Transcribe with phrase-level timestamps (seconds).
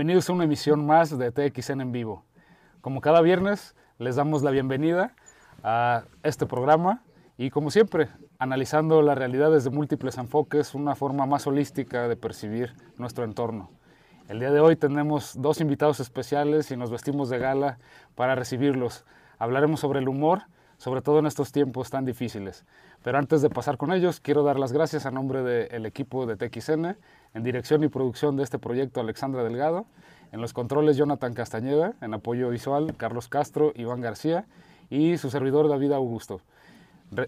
[0.00, 2.24] Bienvenidos a una emisión más de TXN en vivo.
[2.80, 5.14] Como cada viernes, les damos la bienvenida
[5.62, 7.02] a este programa
[7.36, 8.08] y como siempre,
[8.38, 13.68] analizando la realidad desde múltiples enfoques, una forma más holística de percibir nuestro entorno.
[14.30, 17.78] El día de hoy tenemos dos invitados especiales y nos vestimos de gala
[18.14, 19.04] para recibirlos.
[19.38, 20.44] Hablaremos sobre el humor,
[20.78, 22.64] sobre todo en estos tiempos tan difíciles.
[23.02, 26.36] Pero antes de pasar con ellos, quiero dar las gracias a nombre del equipo de
[26.36, 26.96] TXN,
[27.34, 29.86] en dirección y producción de este proyecto Alexandra Delgado,
[30.32, 34.46] en los controles Jonathan Castañeda, en apoyo visual Carlos Castro, Iván García
[34.88, 36.40] y su servidor David Augusto.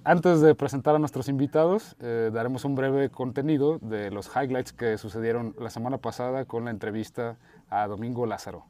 [0.05, 4.97] Antes de presentar a nuestros invitados, eh, daremos un breve contenido de los highlights que
[4.97, 7.37] sucedieron la semana pasada con la entrevista
[7.69, 8.65] a Domingo Lázaro.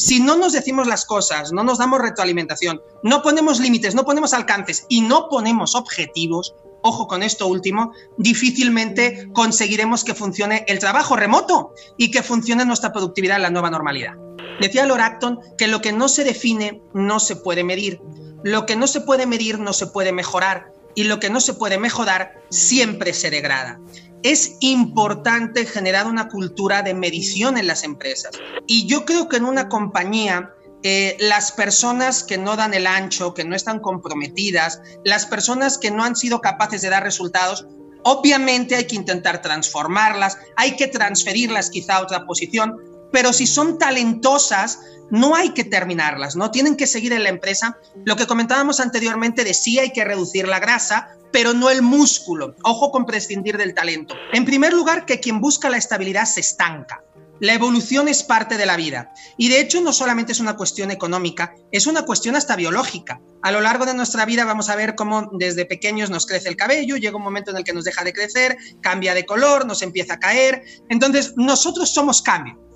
[0.00, 4.32] Si no nos decimos las cosas, no nos damos retroalimentación, no ponemos límites, no ponemos
[4.32, 11.16] alcances y no ponemos objetivos, ojo con esto último, difícilmente conseguiremos que funcione el trabajo
[11.16, 14.14] remoto y que funcione nuestra productividad en la nueva normalidad.
[14.58, 18.00] Decía Lord Acton que lo que no se define no se puede medir.
[18.42, 20.72] Lo que no se puede medir no se puede mejorar.
[20.94, 23.78] Y lo que no se puede mejorar siempre se degrada.
[24.22, 28.32] Es importante generar una cultura de medición en las empresas.
[28.66, 33.34] Y yo creo que en una compañía eh, las personas que no dan el ancho,
[33.34, 37.66] que no están comprometidas, las personas que no han sido capaces de dar resultados,
[38.02, 42.76] obviamente hay que intentar transformarlas, hay que transferirlas quizá a otra posición,
[43.12, 44.80] pero si son talentosas,
[45.10, 46.50] no hay que terminarlas, ¿no?
[46.50, 47.76] Tienen que seguir en la empresa.
[48.04, 52.54] Lo que comentábamos anteriormente de sí hay que reducir la grasa, pero no el músculo.
[52.62, 54.14] Ojo con prescindir del talento.
[54.32, 57.02] En primer lugar, que quien busca la estabilidad se estanca.
[57.40, 59.14] La evolución es parte de la vida.
[59.38, 63.18] Y de hecho no solamente es una cuestión económica, es una cuestión hasta biológica.
[63.42, 66.56] A lo largo de nuestra vida vamos a ver cómo desde pequeños nos crece el
[66.56, 69.80] cabello, llega un momento en el que nos deja de crecer, cambia de color, nos
[69.80, 70.62] empieza a caer.
[70.90, 72.69] Entonces, nosotros somos cambio.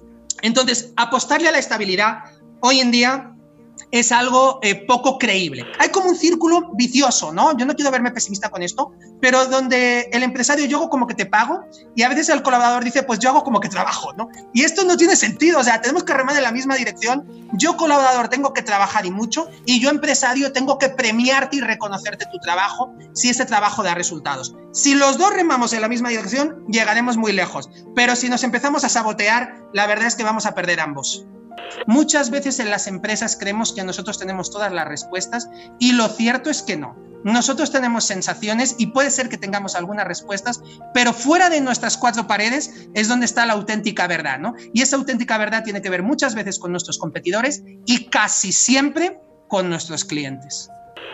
[0.44, 2.18] Entonces, apostarle a la estabilidad
[2.60, 3.33] hoy en día
[3.94, 5.64] es algo eh, poco creíble.
[5.78, 7.56] Hay como un círculo vicioso, ¿no?
[7.56, 8.90] Yo no quiero verme pesimista con esto,
[9.20, 11.60] pero donde el empresario yo hago como que te pago
[11.94, 14.28] y a veces el colaborador dice, pues yo hago como que trabajo, ¿no?
[14.52, 17.24] Y esto no tiene sentido, o sea, tenemos que remar en la misma dirección.
[17.52, 22.26] Yo colaborador tengo que trabajar y mucho y yo empresario tengo que premiarte y reconocerte
[22.32, 24.56] tu trabajo si ese trabajo da resultados.
[24.72, 28.82] Si los dos remamos en la misma dirección, llegaremos muy lejos, pero si nos empezamos
[28.82, 31.24] a sabotear, la verdad es que vamos a perder ambos.
[31.86, 35.48] Muchas veces en las empresas creemos que nosotros tenemos todas las respuestas
[35.78, 36.96] y lo cierto es que no.
[37.24, 40.60] Nosotros tenemos sensaciones y puede ser que tengamos algunas respuestas,
[40.92, 44.54] pero fuera de nuestras cuatro paredes es donde está la auténtica verdad, ¿no?
[44.74, 49.18] Y esa auténtica verdad tiene que ver muchas veces con nuestros competidores y casi siempre
[49.48, 50.68] con nuestros clientes.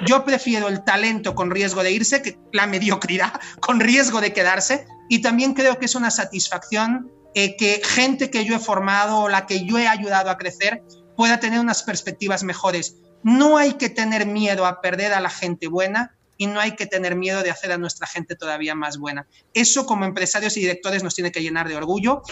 [0.05, 4.87] Yo prefiero el talento con riesgo de irse que la mediocridad con riesgo de quedarse
[5.09, 9.29] y también creo que es una satisfacción eh, que gente que yo he formado o
[9.29, 10.83] la que yo he ayudado a crecer
[11.17, 12.97] pueda tener unas perspectivas mejores.
[13.23, 16.87] No hay que tener miedo a perder a la gente buena y no hay que
[16.87, 19.27] tener miedo de hacer a nuestra gente todavía más buena.
[19.53, 22.23] Eso como empresarios y directores nos tiene que llenar de orgullo.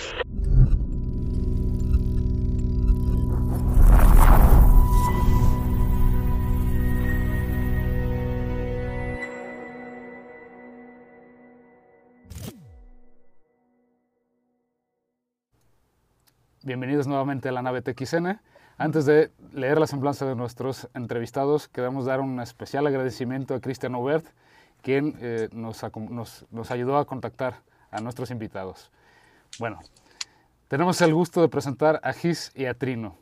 [16.69, 18.39] Bienvenidos nuevamente a la nave TXN.
[18.77, 23.95] Antes de leer la semblanza de nuestros entrevistados, queremos dar un especial agradecimiento a Cristian
[23.95, 24.27] Obert,
[24.83, 25.83] quien eh, nos,
[26.71, 28.91] ayudó a contactar a nuestros invitados.
[29.59, 29.79] Bueno,
[30.69, 33.17] tenemos el gusto de presentar a Gis y a Trino.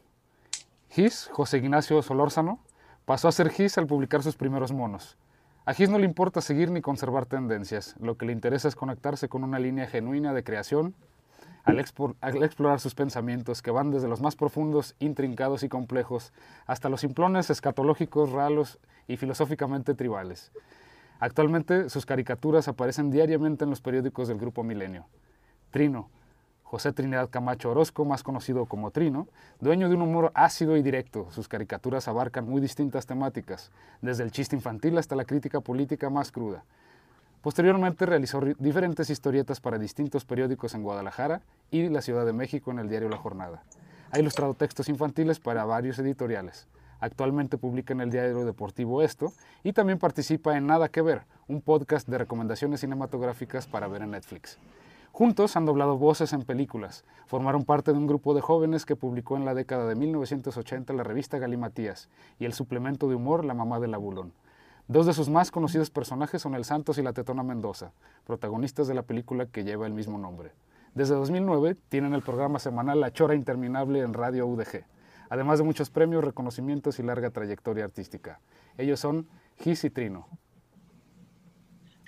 [0.91, 2.59] Gis, José Ignacio Solórzano,
[3.05, 5.17] pasó a ser Gis al publicar sus primeros monos.
[5.67, 9.29] A Gis no le importa seguir ni conservar tendencias, lo que le interesa es conectarse
[9.29, 10.97] con una línea genuina de creación,
[11.67, 11.81] al,
[12.45, 16.33] explorar sus pensamientos que van desde los más profundos, intrincados y complejos
[16.65, 18.79] hasta los simplones escatológicos, ralos
[19.09, 20.53] y filosóficamente tribales.
[21.19, 25.07] Actualmente sus caricaturas aparecen diariamente en los periódicos del Grupo Milenio.
[25.73, 26.09] Trino,
[26.63, 29.27] José Trinidad Camacho Orozco, más conocido como Trino,
[29.61, 31.29] dueño de un humor ácido y directo.
[31.31, 33.73] Sus caricaturas abarcan muy distintas temáticas,
[34.03, 36.65] desde el chiste infantil hasta la crítica política más cruda.
[37.47, 42.81] Posteriormente realizó diferentes historietas para distintos periódicos en Guadalajara y la Ciudad de México en
[42.81, 43.63] el diario La Jornada.
[44.11, 46.67] Ha ilustrado textos infantiles para varios editoriales.
[46.99, 49.33] Actualmente publica en el diario deportivo Esto
[49.63, 54.11] y también participa en Nada que Ver, un podcast de recomendaciones cinematográficas para ver en
[54.11, 54.59] Netflix.
[55.13, 59.37] Juntos han doblado voces en películas, formaron parte de un grupo de jóvenes que publicó
[59.37, 62.09] en la década de 1980 la revista Galimatías
[62.41, 64.33] y el suplemento de humor La Mamá del Abulón.
[64.89, 67.93] Dos de sus más conocidos personajes son el Santos y la Tetona Mendoza,
[68.25, 70.53] protagonistas de la película que lleva el mismo nombre.
[70.95, 74.85] Desde 2009 tienen el programa semanal La Chora Interminable en Radio UDG,
[75.29, 78.39] además de muchos premios, reconocimientos y larga trayectoria artística.
[78.79, 79.27] Ellos son
[79.59, 80.29] Gis y Trino.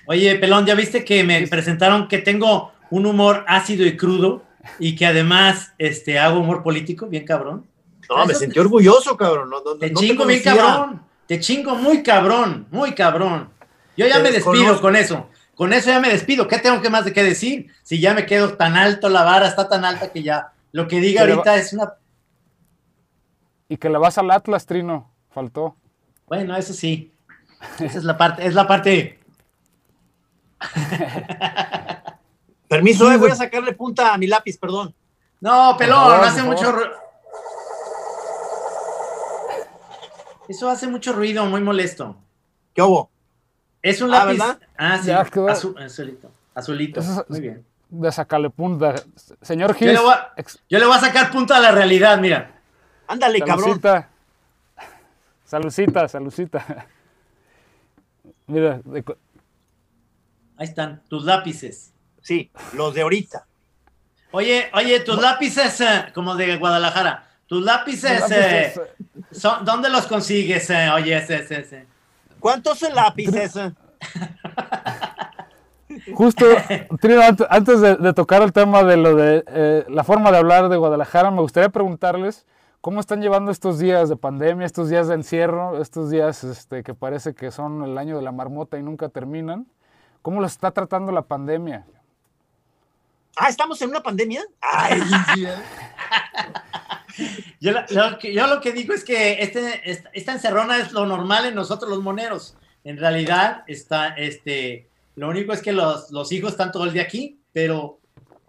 [0.07, 4.45] Oye, Pelón, ¿ya viste que me presentaron que tengo un humor ácido y crudo
[4.79, 7.07] y que además este, hago humor político?
[7.07, 7.67] Bien cabrón.
[8.09, 9.51] No, me sentí orgulloso, cabrón.
[9.81, 11.08] te chingo bien cabrón.
[11.29, 13.51] Te chingo muy cabrón, muy cabrón.
[13.99, 15.29] Yo ya me despido con eso.
[15.55, 16.49] Con eso ya me despido.
[16.49, 17.71] ¿Qué tengo que más de qué decir?
[17.83, 21.01] Si ya me quedo tan alto, la vara está tan alta que ya lo que
[21.01, 21.93] diga ahorita es una.
[23.69, 25.13] Y que le vas al Atlas, Trino.
[25.29, 25.77] Faltó.
[26.27, 27.13] Bueno, eso sí.
[27.79, 29.21] Esa es la parte, es la parte.
[32.69, 34.95] Permiso, eh, voy a sacarle punta a mi lápiz, perdón.
[35.43, 36.75] No, pelón, hace mucho.
[40.49, 42.17] Eso hace mucho ruido, muy molesto.
[42.75, 43.11] ¿Qué hubo?
[43.83, 44.59] Es un ah, lápiz.
[44.77, 45.11] Ah, sí.
[45.11, 46.31] azulito.
[46.55, 47.01] Azulito.
[47.29, 47.65] muy bien.
[47.91, 48.95] De sacarle punta.
[49.43, 49.95] Señor Gil.
[50.69, 52.61] Yo, le voy a sacar punta a la realidad, mira.
[53.07, 53.81] Ándale, cabrón.
[55.45, 56.87] Salucita, salucita.
[58.47, 58.81] Mira.
[60.57, 61.93] Ahí están, tus lápices.
[62.23, 63.47] Sí, los de ahorita.
[64.31, 68.75] Oye, oye, tus lápices, eh, como de Guadalajara, tus lápices, eh,
[69.33, 70.69] son, ¿dónde los consigues?
[70.69, 70.91] Eh?
[70.91, 71.87] Oye, ese, ese, ese.
[72.39, 73.55] ¿Cuántos lápices?
[76.15, 76.45] Justo,
[77.49, 81.41] antes de, tocar el tema de lo de la forma de hablar de Guadalajara, me
[81.41, 82.47] gustaría preguntarles
[82.83, 86.95] cómo están llevando estos días de pandemia, estos días de encierro, estos días este, que
[86.95, 89.67] parece que son el año de la marmota y nunca terminan.
[90.23, 91.87] ¿Cómo los está tratando la pandemia?
[93.37, 94.43] Ah, ¿estamos en una pandemia?
[94.61, 95.01] Ay,
[97.61, 97.87] yo, lo
[98.21, 102.03] yo, lo que, digo es que este, esta, encerrona es lo normal en nosotros los
[102.03, 102.57] moneros.
[102.85, 107.03] En realidad, está, este, lo único es que los, los hijos están todo el día
[107.03, 108.01] aquí, pero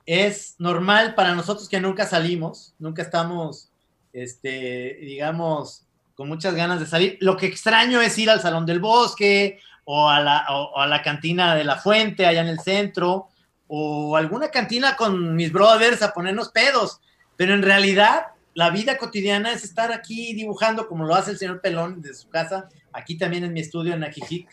[0.05, 3.71] es normal para nosotros que nunca salimos, nunca estamos,
[4.13, 5.85] este, digamos,
[6.15, 7.17] con muchas ganas de salir.
[7.21, 11.01] Lo que extraño es ir al Salón del Bosque o a la, o a la
[11.01, 13.29] cantina de la Fuente allá en el centro
[13.67, 16.99] o alguna cantina con mis brothers a ponernos pedos,
[17.37, 18.23] pero en realidad
[18.53, 22.29] la vida cotidiana es estar aquí dibujando como lo hace el señor Pelón desde su
[22.29, 24.47] casa, aquí también en mi estudio en Ajijic.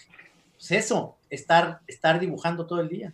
[0.56, 3.12] Pues eso, estar, estar dibujando todo el día.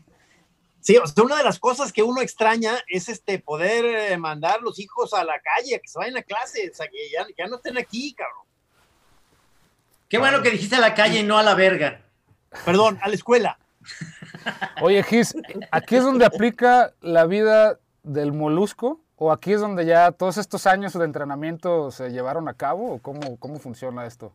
[0.80, 4.60] Sí, o sea, una de las cosas que uno extraña es este poder eh, mandar
[4.62, 7.46] los hijos a la calle, que se vayan a clase, o sea, que ya, ya
[7.46, 8.46] no estén aquí, cabrón.
[10.08, 12.02] Qué bueno que dijiste a la calle y no a la verga.
[12.64, 13.58] Perdón, a la escuela.
[14.82, 15.34] Oye, Gis,
[15.70, 19.01] ¿aquí es donde aplica la vida del molusco?
[19.24, 22.94] ¿O aquí es donde ya todos estos años de entrenamiento se llevaron a cabo?
[22.94, 24.34] ¿O cómo, cómo funciona esto?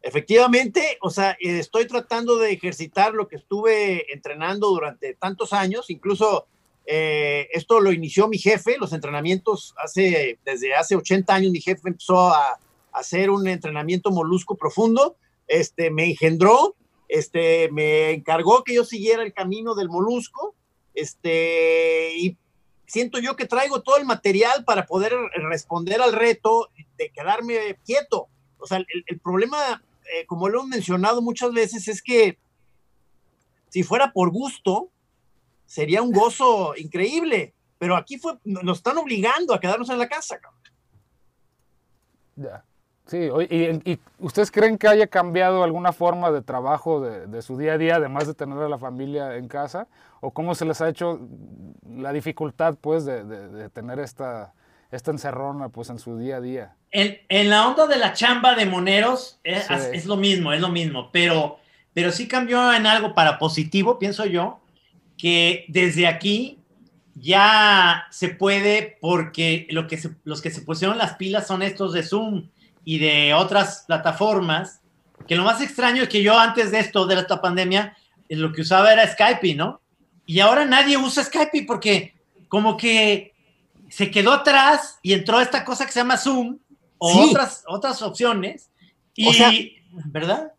[0.00, 6.46] Efectivamente, o sea, estoy tratando de ejercitar lo que estuve entrenando durante tantos años, incluso
[6.86, 11.90] eh, esto lo inició mi jefe, los entrenamientos hace, desde hace 80 años mi jefe
[11.90, 12.58] empezó a, a
[12.92, 15.16] hacer un entrenamiento molusco profundo,
[15.48, 16.76] este, me engendró,
[17.08, 20.54] este, me encargó que yo siguiera el camino del molusco,
[20.94, 22.38] este, y
[22.92, 25.14] siento yo que traigo todo el material para poder
[25.48, 26.68] responder al reto
[26.98, 28.28] de quedarme quieto.
[28.58, 29.82] O sea, el, problema,
[30.14, 32.38] eh, como lo he mencionado muchas veces, es que
[33.70, 34.90] si fuera por gusto,
[35.64, 40.38] sería un gozo increíble, pero aquí fue, nos están obligando a quedarnos en la casa.
[42.36, 42.62] Ya.
[43.12, 47.78] Sí, y, ustedes creen que haya cambiado alguna forma de trabajo de, su día a
[47.78, 49.86] día, además de tener a la familia en casa?
[50.22, 51.20] ¿O cómo se les ha hecho
[51.86, 54.54] la dificultad, pues, de, tener esta,
[54.90, 56.74] esta encerrona, pues, en su día a día?
[56.90, 61.10] En, la onda de la chamba de moneros es, es, lo mismo, es lo mismo,
[61.12, 61.58] pero,
[61.92, 64.60] pero sí cambió en algo para positivo, pienso yo,
[65.18, 66.60] que desde aquí
[67.14, 72.04] ya se puede, porque lo que los que se pusieron las pilas son estos de
[72.04, 72.48] Zoom
[72.84, 74.80] y de otras plataformas,
[75.26, 77.96] que lo más extraño es que yo antes de esto, de esta pandemia,
[78.28, 79.80] eh, lo que usaba era Skype, ¿no?
[80.26, 82.14] Y ahora nadie usa Skype porque
[82.48, 83.34] como que
[83.88, 86.58] se quedó atrás y entró esta cosa que se llama Zoom
[86.98, 88.70] o otras, otras opciones.
[89.14, 90.52] Y, ¿verdad?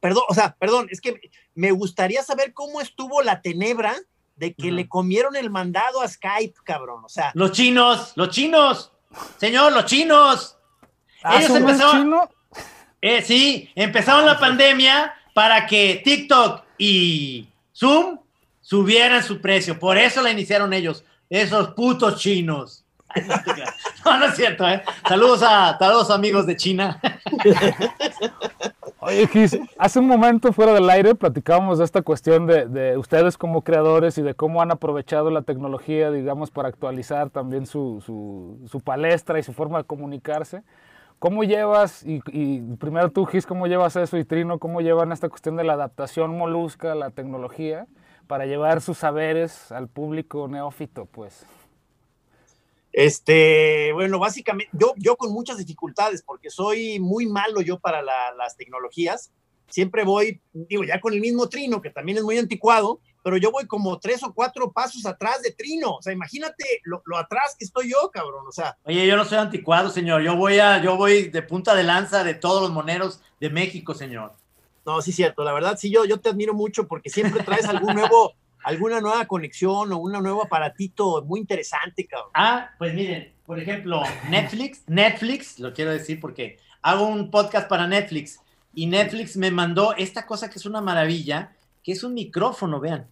[0.00, 1.20] Perdón, o sea, perdón, es que
[1.54, 3.94] me gustaría saber cómo estuvo la tenebra
[4.34, 7.04] de que le comieron el mandado a Skype, cabrón.
[7.04, 8.90] O sea, los chinos, los chinos,
[9.38, 10.56] señor, los chinos.
[11.22, 12.14] Ah, Ellos empezaron,
[13.00, 18.18] eh, sí, empezaron la pandemia para que TikTok y Zoom
[18.60, 19.78] subieran su precio.
[19.78, 22.84] Por eso la iniciaron ellos, esos putos chinos.
[24.04, 24.82] No, no es cierto, ¿eh?
[25.08, 27.00] Saludos a todos los amigos de China.
[28.98, 33.38] Oye, Gis, hace un momento fuera del aire platicábamos de esta cuestión de, de, ustedes
[33.38, 38.58] como creadores y de cómo han aprovechado la tecnología, digamos, para actualizar también su, su,
[38.68, 40.62] su palestra y su forma de comunicarse.
[41.22, 42.18] ¿Cómo llevas, y,
[42.78, 46.36] primero tú, Gis, cómo llevas eso y Trino, cómo llevan esta cuestión de la adaptación
[46.36, 47.86] molusca a la tecnología
[48.26, 51.46] para llevar sus saberes al público neófito, pues?
[52.92, 58.32] Este, bueno, básicamente, yo, yo con muchas dificultades, porque soy muy malo yo para la,
[58.36, 59.30] las tecnologías.
[59.68, 63.50] Siempre voy, digo, ya con el mismo Trino, que también es muy anticuado, pero yo
[63.50, 65.96] voy como tres o cuatro pasos atrás de Trino.
[65.96, 68.44] O sea, imagínate lo, lo, atrás que estoy yo, cabrón.
[68.48, 68.76] O sea.
[68.84, 70.22] Oye, yo no soy anticuado, señor.
[70.22, 73.94] Yo voy a, yo voy de punta de lanza de todos los moneros de México,
[73.94, 74.32] señor.
[74.84, 75.44] No, sí, cierto.
[75.44, 79.26] La verdad, sí, yo, yo te admiro mucho porque siempre traes algún nuevo, alguna nueva
[79.26, 82.30] conexión o un nuevo aparatito muy interesante, cabrón.
[82.34, 87.86] Ah, pues miren, por ejemplo, Netflix, Netflix, lo quiero decir porque hago un podcast para
[87.86, 88.40] Netflix
[88.74, 91.52] y Netflix me mandó esta cosa que es una maravilla,
[91.82, 93.06] que es un micrófono, vean.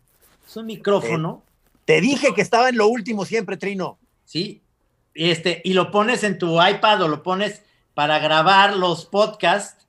[0.47, 1.43] Es un micrófono.
[1.85, 3.99] Te, te dije que estaba en lo último siempre, Trino.
[4.25, 4.63] Sí.
[5.15, 7.63] Este, y lo pones en tu iPad o lo pones
[7.95, 9.87] para grabar los podcasts,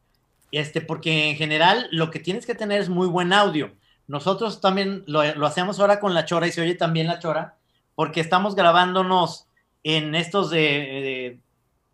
[0.51, 3.71] este, porque en general lo que tienes que tener es muy buen audio.
[4.07, 7.57] Nosotros también lo, lo, hacemos ahora con la chora y se oye también la chora,
[7.95, 9.47] porque estamos grabándonos
[9.83, 11.39] en estos de, de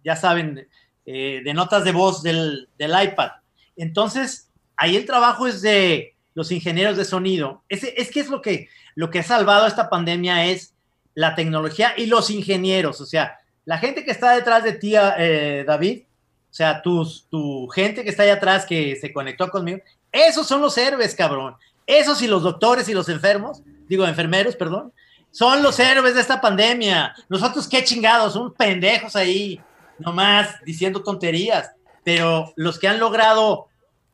[0.03, 0.67] ya saben,
[1.05, 3.31] eh, de notas de voz del, del, iPad.
[3.75, 7.63] Entonces, ahí el trabajo es de los ingenieros de sonido.
[7.67, 10.75] Es, es que es lo que, lo que ha salvado esta pandemia es
[11.15, 13.01] la tecnología y los ingenieros.
[13.01, 17.67] O sea, la gente que está detrás de ti, eh, David, o sea, tus, tu
[17.69, 19.79] gente que está ahí atrás que se conectó conmigo,
[20.11, 21.55] esos son los héroes, cabrón.
[21.87, 24.93] Esos y los doctores y los enfermos, digo, enfermeros, perdón,
[25.31, 27.15] son los héroes de esta pandemia.
[27.29, 29.59] Nosotros, qué chingados, son pendejos ahí,
[29.97, 31.71] nomás diciendo tonterías.
[32.03, 33.69] Pero los que han logrado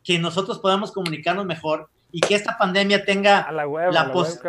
[0.06, 4.40] que nosotros podamos comunicarnos mejor y que esta pandemia tenga la, web, la, la pos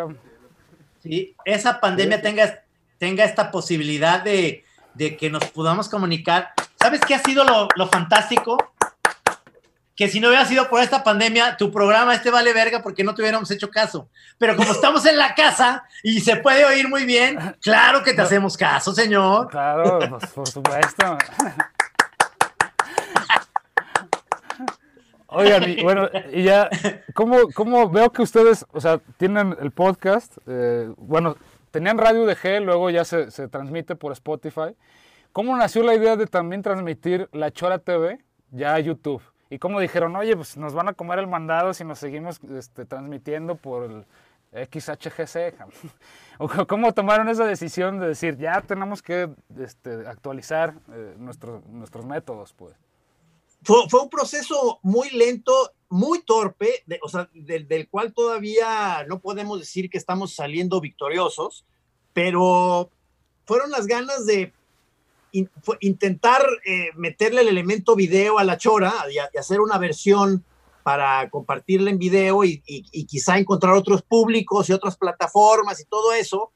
[1.01, 2.23] sí, esa pandemia sí.
[2.23, 2.63] tenga,
[2.99, 6.53] tenga esta posibilidad de, de, que nos podamos comunicar.
[6.79, 8.57] ¿Sabes qué ha sido lo, lo fantástico?
[9.95, 13.15] que si no hubiera sido por esta pandemia, tu programa este vale verga porque no
[13.15, 14.09] te hubiéramos hecho caso.
[14.37, 18.21] Pero como estamos en la casa y se puede oír muy bien, claro que te
[18.21, 19.47] hacemos caso, señor.
[19.49, 21.17] Claro, pues, por supuesto.
[25.35, 26.69] Oigan, y bueno, y ya,
[27.13, 30.37] ¿cómo, ¿cómo, veo que ustedes, o sea, tienen el podcast?
[30.47, 31.35] Eh, bueno,
[31.71, 34.75] tenían Radio DG, luego ya se, se transmite por Spotify.
[35.33, 38.19] ¿Cómo nació la idea de también transmitir La Chora TV
[38.51, 39.21] ya a YouTube?
[39.49, 42.85] Y como dijeron, oye, pues nos van a comer el mandado si nos seguimos este,
[42.85, 44.05] transmitiendo por el
[44.67, 45.53] XHGC.
[46.67, 52.53] ¿Cómo tomaron esa decisión de decir, ya tenemos que este, actualizar eh, nuestro, nuestros métodos?
[52.53, 52.73] Pues?
[53.65, 59.89] Fue, un proceso muy lento, muy torpe, o sea, del, cual todavía no podemos decir
[59.89, 61.65] que estamos saliendo victoriosos,
[62.13, 62.91] pero
[63.45, 64.53] fueron las ganas de
[65.79, 70.45] intentar eh, meterle el elemento video a la chora y, a, hacer una versión
[70.83, 72.59] para compartirla en video y,
[73.07, 76.51] quizá encontrar otros públicos y otras plataformas y todo eso,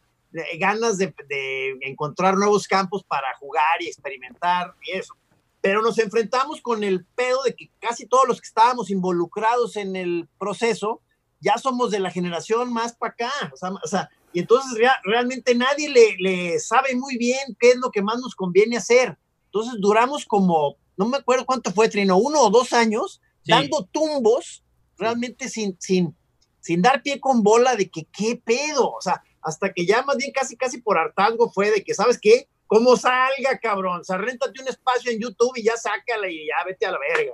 [0.60, 5.16] ganas de, de, encontrar nuevos campos para jugar y experimentar y eso.
[5.62, 9.96] Pero nos enfrentamos con el pedo de que casi todos los que estábamos involucrados en
[9.96, 11.02] el proceso
[11.42, 13.32] ya somos de la generación más para acá.
[13.54, 17.72] O sea, o sea, y entonces real, realmente nadie le, le, sabe muy bien qué
[17.72, 19.18] es lo que más nos conviene hacer.
[19.46, 23.52] Entonces duramos como, no me acuerdo cuánto fue, Trino, uno o dos años, sí.
[23.52, 24.64] dando tumbos,
[24.98, 26.16] realmente sin, sin,
[26.60, 30.18] sin dar pie con bola de que qué pedo, o sea, hasta que ya más
[30.18, 32.48] bien casi, casi por hartazgo fue de que, ¿sabes qué?
[32.70, 36.64] Como salga, cabrón, o sea, réntate un espacio en YouTube y ya sácala y ya
[36.66, 37.34] vete a la verga.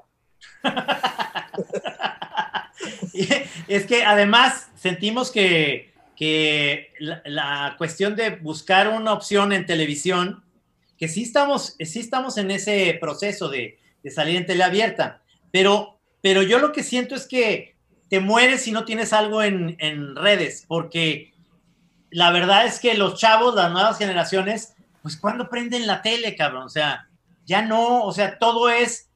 [3.68, 10.44] es que además sentimos que que la, la, cuestión de buscar una opción en televisión,
[10.98, 16.42] que sí estamos, sí estamos en ese proceso de, de salir en teleabierta, pero, pero
[16.42, 17.76] yo lo que siento es que
[18.08, 21.34] te mueres si no tienes algo en, en redes, porque
[22.12, 24.75] la verdad es que los chavos, las nuevas generaciones,
[25.06, 27.08] pues cuando prenden la tele, cabrón, o sea,
[27.46, 29.08] ya no, o sea, todo es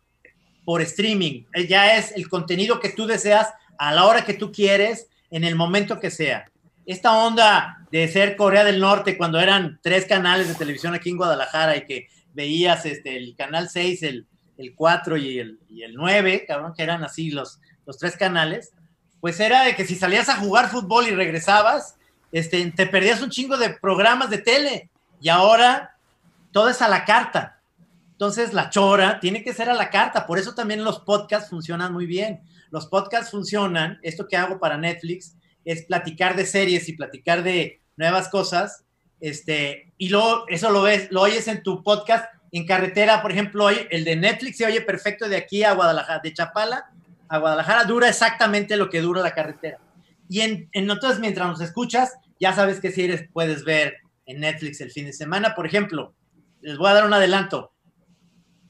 [0.64, 3.48] por streaming, ya es el contenido que tú deseas
[3.80, 6.46] a la hora que tú quieres, en el momento que sea.
[6.86, 11.18] Esta onda de ser Corea del Norte cuando eran tres canales de televisión aquí en
[11.18, 14.28] Guadalajara y que veías este, el canal 6, el,
[14.60, 18.74] el 4 y el, y el 9, cabrón, que eran así los, los tres canales,
[19.22, 21.96] pues era de que si salías a jugar fútbol y regresabas,
[22.32, 24.92] este, te perdías un chingo de programas de tele
[25.22, 25.96] y ahora
[26.52, 27.62] todo es a la carta.
[28.12, 30.26] Entonces, la chora tiene que ser a la carta.
[30.26, 32.42] Por eso también los podcasts funcionan muy bien.
[32.70, 37.82] Los podcasts funcionan, esto que hago para Netflix es platicar de series y platicar de
[37.96, 38.84] nuevas cosas.
[39.22, 43.66] Este, y luego eso lo ves, lo oyes en tu podcast en carretera, por ejemplo,
[43.66, 46.90] hoy el de Netflix se oye perfecto de aquí a Guadalajara, de Chapala
[47.28, 49.78] a Guadalajara dura exactamente lo que dura la carretera.
[50.28, 53.98] Y en, en entonces, mientras nos escuchas, ya sabes qué series puedes ver
[54.30, 55.56] en Netflix el fin de semana.
[55.56, 56.14] Por ejemplo,
[56.62, 57.74] les voy a dar un adelanto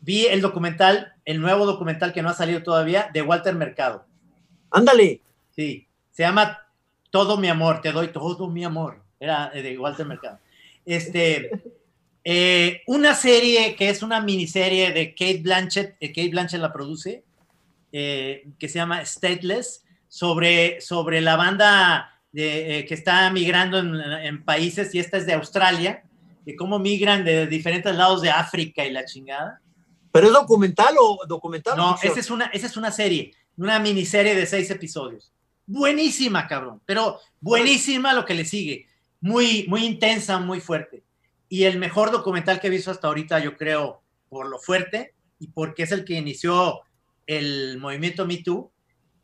[0.01, 4.05] vi el documental, el nuevo documental que no ha salido todavía, de Walter Mercado.
[4.71, 5.21] Ándale.
[5.55, 6.65] Sí, se llama
[7.09, 9.03] Todo mi amor, te doy todo mi amor.
[9.19, 10.39] Era de Walter Mercado.
[10.85, 11.51] Este,
[12.23, 17.23] eh, una serie que es una miniserie de Kate Blanchett, eh, Kate Blanchett la produce,
[17.91, 24.43] eh, que se llama Stateless, sobre, sobre la banda de, que está migrando en, en,
[24.43, 26.03] países, y esta es de Australia,
[26.45, 29.61] de cómo migran de diferentes lados de África y la chingada.
[30.11, 31.77] ¿Pero es documental o documental?
[31.77, 35.31] No, esa es, una, esa es una serie, una miniserie de seis episodios.
[35.65, 38.87] Buenísima, cabrón, pero buenísima lo que le sigue.
[39.21, 41.03] Muy, muy intensa, muy fuerte.
[41.47, 45.47] Y el mejor documental que he visto hasta ahorita, yo creo, por lo fuerte y
[45.47, 46.81] porque es el que inició
[47.27, 48.71] el movimiento Me Too,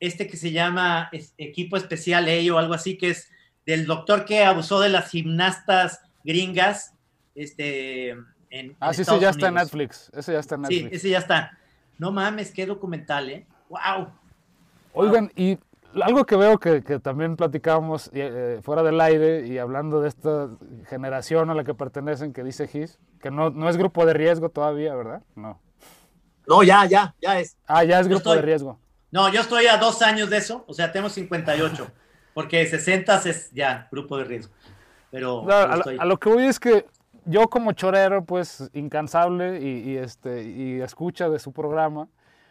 [0.05, 3.31] este que se llama Equipo Especial E o algo así, que es
[3.65, 6.93] del doctor que abusó de las gimnastas gringas,
[7.33, 8.15] este,
[8.79, 10.11] ah, sí, sí, ya está en Netflix.
[10.15, 10.89] Ese ya está en Netflix.
[10.89, 11.57] Sí, ese ya está.
[11.97, 13.45] No mames, qué documental, ¿eh?
[13.69, 14.09] ¡Wow!
[14.93, 15.57] Oigan, y
[16.01, 20.49] algo que veo que, que también platicábamos eh, fuera del aire y hablando de esta
[20.87, 24.49] generación a la que pertenecen, que dice Gis, que no, no es grupo de riesgo
[24.49, 25.21] todavía, ¿verdad?
[25.35, 25.59] No.
[26.47, 27.57] No, ya, ya, ya es.
[27.65, 28.79] Ah, ya es grupo de riesgo.
[29.15, 31.87] No, yo estoy a dos años de eso, o sea, tengo 58,
[32.33, 34.53] porque 60 es ya grupo de riesgo.
[35.09, 36.85] Pero, a, lo que voy es que
[37.23, 42.09] yo como chorero, pues incansable y, este, y escucha de su programa,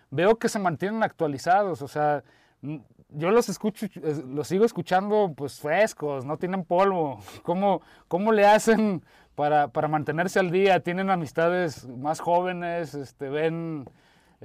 [0.08, 2.24] veo que se mantienen actualizados, o sea,
[2.62, 3.86] yo los escucho,
[4.26, 7.20] los sigo escuchando pues frescos, no tienen polvo.
[7.42, 10.80] ¿Cómo, cómo le hacen para, para mantenerse al día?
[10.80, 12.94] ¿Tienen amistades más jóvenes?
[12.94, 13.84] Este, ¿Ven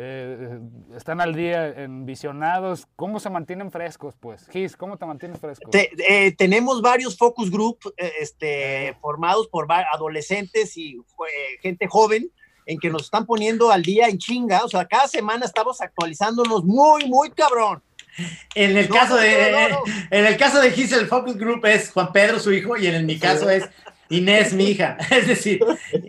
[0.01, 0.59] eh,
[0.95, 2.87] están al día en visionados.
[2.95, 4.47] ¿Cómo se mantienen frescos, pues?
[4.49, 5.69] Gis, ¿cómo te mantienes fresco?
[5.73, 11.01] Eh, tenemos varios focus group eh, este, formados por adolescentes y
[11.61, 12.31] gente joven
[12.65, 14.63] en que nos están poniendo al día en chinga.
[14.63, 17.83] O sea, cada semana estamos actualizándonos muy, muy cabrón.
[18.55, 19.67] En el, caso de,
[20.11, 23.05] en el caso de Gis, el focus group es Juan Pedro, su hijo, y en
[23.05, 23.65] mi caso es
[24.09, 24.97] Inés, mi hija.
[25.11, 25.59] Es decir,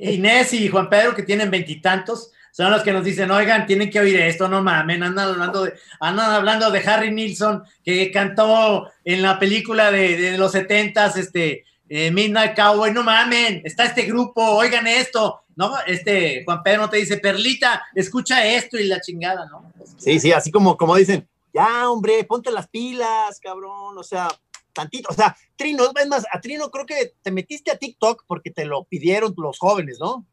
[0.00, 4.00] Inés y Juan Pedro, que tienen veintitantos, son los que nos dicen, oigan, tienen que
[4.00, 9.22] oír esto, no mamen, andan hablando de, andan hablando de Harry Nilsson, que cantó en
[9.22, 14.40] la película de, de los setentas, este, eh, Midnight Cowboy, no mamen, está este grupo,
[14.42, 15.74] oigan esto, ¿no?
[15.88, 19.72] Este, Juan Pedro te dice, Perlita, escucha esto y la chingada, ¿no?
[19.98, 24.28] Sí, sí, así como, como dicen, ya, hombre, ponte las pilas, cabrón, o sea,
[24.72, 28.52] tantito, o sea, Trino, es más, a Trino creo que te metiste a TikTok porque
[28.52, 30.24] te lo pidieron los jóvenes, ¿no?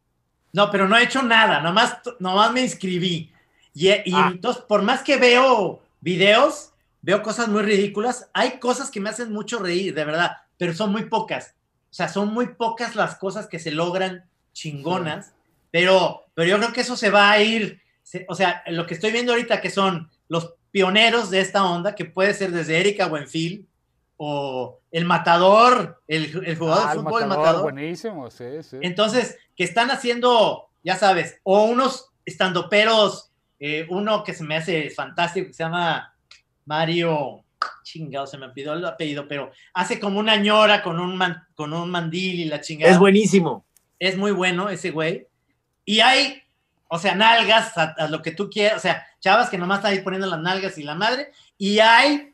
[0.54, 3.32] No, pero no he hecho nada, nomás, nomás me inscribí.
[3.74, 4.30] Y, ah.
[4.32, 9.32] entonces, por más que veo videos, veo cosas muy ridículas, hay cosas que me hacen
[9.32, 11.54] mucho reír, de verdad, pero son muy pocas.
[11.92, 15.34] O sea, son muy pocas las cosas que se logran chingonas,
[15.72, 17.82] pero, pero yo creo que eso se va a ir,
[18.28, 22.06] o sea, lo que estoy viendo ahorita que son los pioneros de esta onda, que
[22.06, 23.68] puede ser desde Erika Buenfil,
[24.18, 27.62] o el matador, el, jugador de ah, fútbol, el matador.
[27.62, 28.78] Buenísimo, sí, sí.
[28.82, 34.90] Entonces, que están haciendo, ya sabes, o unos estandoperos, eh, uno que se me hace
[34.92, 36.14] fantástico, que se llama
[36.66, 37.44] Mario,
[37.84, 41.20] chingado, se me pidió el apellido, pero hace como una ñora con un,
[41.56, 42.94] con un mandil y la chingada.
[42.94, 43.66] Es buenísimo.
[43.98, 45.28] Es muy bueno ese güey.
[45.84, 46.44] Y hay,
[46.88, 49.94] o sea, nalgas a, a lo que tú quieras, o sea, chavas que nomás están
[49.94, 52.34] ahí poniendo las nalgas y la madre, y hay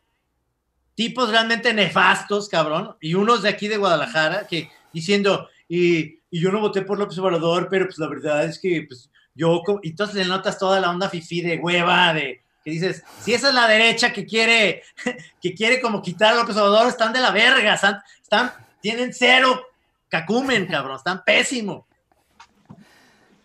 [0.95, 6.61] tipos realmente nefastos, cabrón, y unos de aquí de Guadalajara que diciendo, y, yo no
[6.61, 10.25] voté por López Obrador, pero pues la verdad es que pues yo, y entonces le
[10.25, 14.11] notas toda la onda fifi de hueva, de que dices, si esa es la derecha
[14.13, 14.83] que quiere,
[15.41, 19.61] que quiere como quitar a López Obrador, están de la verga, están, están tienen cero
[20.09, 21.87] cacumen, cabrón, están pésimo.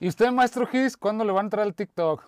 [0.00, 2.24] ¿Y usted, maestro Gis, cuándo le va a entrar al TikTok?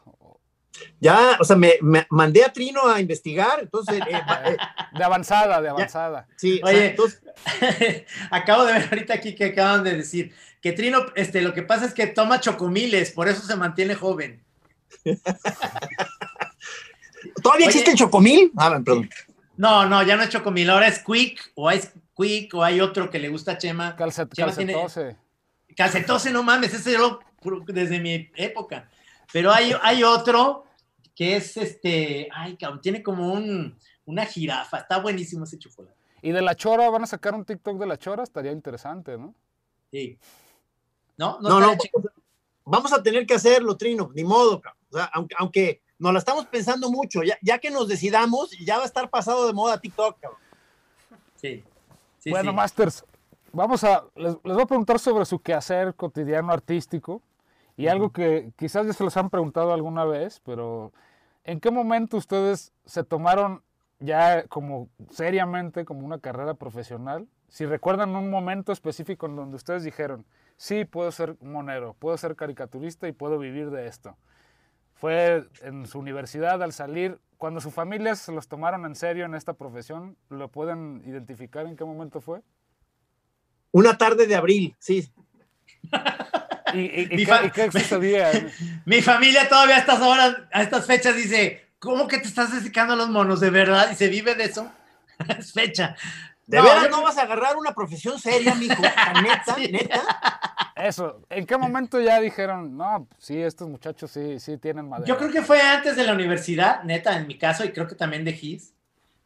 [1.01, 1.75] Ya, o sea, me,
[2.11, 4.01] mandé a Trino a investigar, entonces...
[4.01, 4.57] Eh, eh,
[4.99, 6.27] de avanzada, de avanzada.
[6.37, 7.23] sí, oye, entonces...
[8.31, 11.87] acabo de ver ahorita aquí que acaban de decir que Trino, este, lo que pasa
[11.87, 14.45] es que toma chocomiles, por eso se mantiene joven.
[17.43, 18.53] ¿Todavía existe el chocomil?
[18.57, 19.09] Ah, perdón.
[19.57, 21.81] No, no, ya no es chocomil, ahora es quick, o hay
[22.17, 23.97] quick, o hay otro que le gusta a Chema.
[23.97, 25.17] calcetose.
[25.77, 27.21] Calcetose, no mames, ese yo
[27.67, 28.91] desde mi época.
[29.33, 30.65] Pero hay, hay otro
[31.15, 35.97] que es este, ay, cabrón, tiene como un, una jirafa, está buenísimo ese chocolate.
[36.23, 39.35] Y de la chora, van a sacar un TikTok de la chora, estaría interesante, ¿no?
[39.91, 40.19] Sí.
[41.17, 41.77] No, no, no,
[42.65, 44.83] vamos a tener que hacerlo, Trino, ni modo, cabrón.
[44.91, 48.79] O sea, aunque, aunque nos la estamos pensando mucho, ya, ya que nos decidamos, ya
[48.79, 50.41] va a estar pasado de moda TikTok, cabrón.
[51.37, 51.65] Sí.
[52.31, 53.05] bueno, Masters,
[53.53, 57.23] vamos a, les, voy a preguntar sobre su quehacer cotidiano artístico
[57.81, 60.93] y algo que quizás ya se los han preguntado alguna vez, pero
[61.45, 63.63] ¿en qué momento ustedes se tomaron
[64.01, 67.27] ya como seriamente como una carrera profesional?
[67.49, 70.27] Si recuerdan un momento específico en donde ustedes dijeron,
[70.59, 74.15] sí, puedo ser monero, puedo ser caricaturista y puedo vivir de esto.
[74.93, 79.35] Fue en su universidad al salir, cuando sus familias se los tomaron en serio en
[79.35, 82.43] esta profesión, ¿lo pueden identificar en qué momento fue?
[83.73, 85.11] Una tarde de abril, sí.
[86.75, 88.31] ¿Y, qué, sucedía?
[88.85, 92.95] Mi familia todavía a estas horas, a estas fechas dice, ¿cómo que te estás dedicando
[92.95, 93.41] a los monos?
[93.41, 93.91] ¿De verdad?
[93.91, 94.71] ¿Y se vive de eso?
[95.39, 95.97] es fecha.
[96.47, 98.83] ¿De verdad no vas a agarrar una profesión seria, mijo?
[99.23, 99.57] ¿Neta?
[99.57, 100.03] ¿Neta?
[100.75, 105.07] Eso, ¿en qué momento ya dijeron, no, sí, estos muchachos sí, sí tienen madera?
[105.07, 107.95] Yo creo que fue antes de la universidad, neta, en mi caso, y creo que
[107.95, 108.73] también de Gis,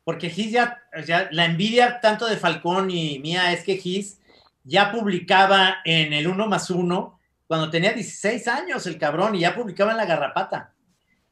[0.05, 4.19] porque Gis ya, ya la envidia tanto de Falcón y mía es que Gis
[4.65, 7.19] ya publicaba en el 1 más 1
[7.55, 10.75] cuando tenía 16 años el cabrón y ya publicaba en La Garrapata.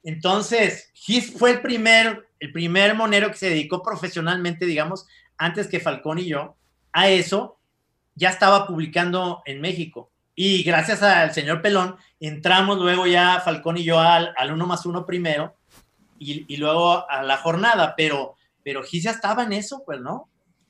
[0.05, 5.81] Entonces, Gis fue el primer, el primer monero que se dedicó profesionalmente, digamos, antes que
[5.81, 6.57] Falcón y yo,
[6.93, 7.59] a eso,
[8.15, 10.13] ya estaba publicando en México.
[10.37, 14.87] Y gracias al señor Pelón, entramos luego ya Falcón y yo al, al uno más
[14.87, 15.57] uno primero
[16.21, 20.29] y, luego a la jornada, pero, pero Gis ya estaba en eso, pues, ¿no?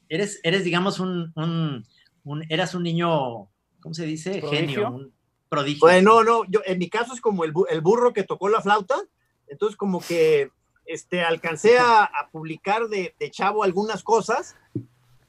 [0.08, 3.50] Eres, eres digamos, un, un, eras un niño,
[3.82, 4.40] ¿cómo se dice?
[4.40, 5.12] Genio, un
[5.52, 5.80] prodigio.
[5.80, 8.96] Bueno, no, yo, en mi caso es como el, el burro que tocó la flauta,
[9.46, 10.50] entonces como que
[10.86, 14.56] este, alcancé a, publicar de, chavo algunas cosas,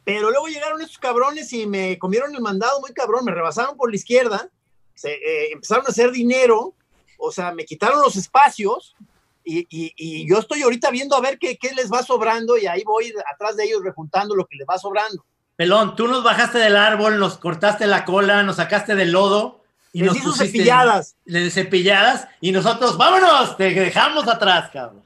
[0.05, 3.89] pero luego llegaron estos cabrones y me comieron el mandado muy cabrón, me rebasaron por
[3.89, 4.49] la izquierda,
[4.95, 6.73] se, eh, empezaron a hacer dinero,
[7.17, 8.95] o sea, me quitaron los espacios
[9.43, 13.13] y, yo estoy ahorita viendo a ver qué, qué, les va sobrando y ahí voy
[13.29, 15.25] atrás de ellos rejuntando lo que les va sobrando.
[15.57, 19.62] Pelón, tú nos bajaste del árbol, nos cortaste la cola, nos sacaste del lodo
[19.93, 21.15] y nos pusiste cepilladas.
[21.23, 25.03] De cepilladas y nosotros, vámonos, te dejamos atrás, cabrón.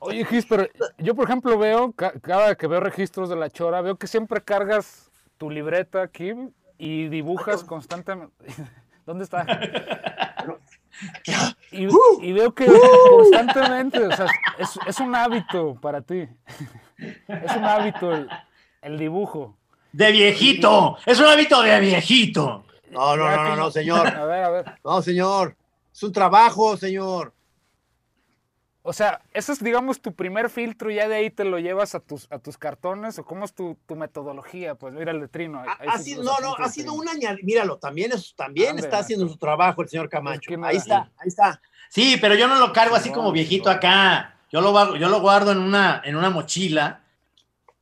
[0.00, 3.96] Oye, Gis, pero yo por ejemplo veo, cada que veo registros de la chora, veo
[3.96, 6.32] que siempre cargas tu libreta aquí
[6.78, 8.44] y dibujas constantemente.
[9.06, 9.44] ¿Dónde está?
[11.70, 11.88] Y,
[12.22, 12.64] y, veo que
[13.10, 14.28] constantemente, o sea,
[14.58, 16.26] es, es, un hábito para ti.
[16.96, 18.30] Es un hábito el,
[18.80, 19.58] el dibujo.
[19.92, 22.65] De viejito, es un hábito de viejito.
[22.90, 24.06] No, no, no, no, no, señor.
[24.06, 24.64] A ver, a ver.
[24.84, 25.56] No, señor.
[25.92, 27.32] Es un trabajo, señor.
[28.88, 31.96] O sea, ese es, digamos, tu primer filtro y ya de ahí te lo llevas
[31.96, 34.76] a tus, a tus cartones o cómo es tu, metodología.
[34.76, 35.60] Pues mira el letrino.
[35.64, 37.30] Ha, sido, no, no, ha sido un año.
[37.42, 40.52] Míralo, también, es, también está haciendo su trabajo el señor Camacho.
[40.62, 41.60] ahí está, ahí está.
[41.88, 44.36] Sí, pero yo no lo cargo así como viejito acá.
[44.52, 47.00] Yo lo, yo lo guardo en una, en una mochila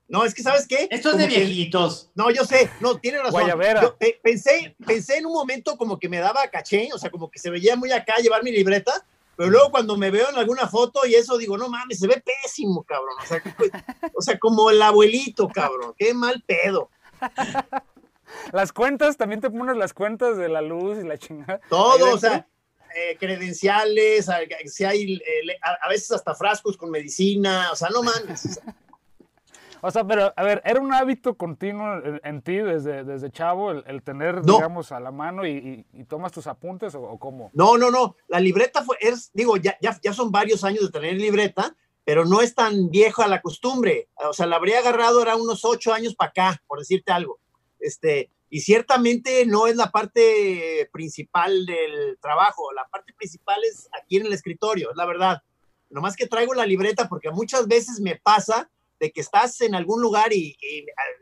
[0.09, 0.89] no, es que ¿sabes qué?
[0.91, 2.11] Esto es de viejitos.
[2.15, 3.49] no, yo sé, no, tiene razón.
[3.49, 7.39] Yo, pensé, pensé en un momento como que me daba caché, o sea, como que
[7.39, 11.07] se veía muy acá llevar mi libreta, pero luego cuando me veo en alguna foto
[11.07, 13.17] y eso digo, no mames, se ve pésimo, cabrón.
[13.23, 13.43] O sea,
[14.15, 15.95] o sea como el abuelito, cabrón.
[15.97, 16.91] Qué mal pedo.
[18.53, 21.61] Las cuentas, también te pones las cuentas de la luz y la chingada.
[21.69, 22.47] Todo, o sea,
[22.95, 24.29] eh, credenciales,
[24.67, 28.45] si hay, eh, a, veces hasta frascos con medicina, o sea, no mames.
[28.45, 28.75] O sea,
[30.07, 34.93] pero a ver, ¿era un hábito continuo en, ti desde, desde chavo el, tener, digamos,
[34.93, 37.51] a la mano y, tomas tus apuntes o, cómo?
[37.53, 38.17] No, no, no.
[38.29, 42.25] La libreta fue, es, digo, ya, ya, ya son varios años de tener libreta, pero
[42.25, 44.09] no es tan viejo a la costumbre.
[44.29, 47.39] O sea, la habría agarrado era unos ocho años para acá, por decirte algo.
[47.79, 52.73] Este, y ciertamente no es la parte principal del trabajo.
[52.73, 55.43] La parte principal es aquí en el escritorio, es la verdad.
[55.91, 58.71] Nomás que traigo la libreta porque muchas veces me pasa
[59.05, 60.57] de que estás en algún lugar y,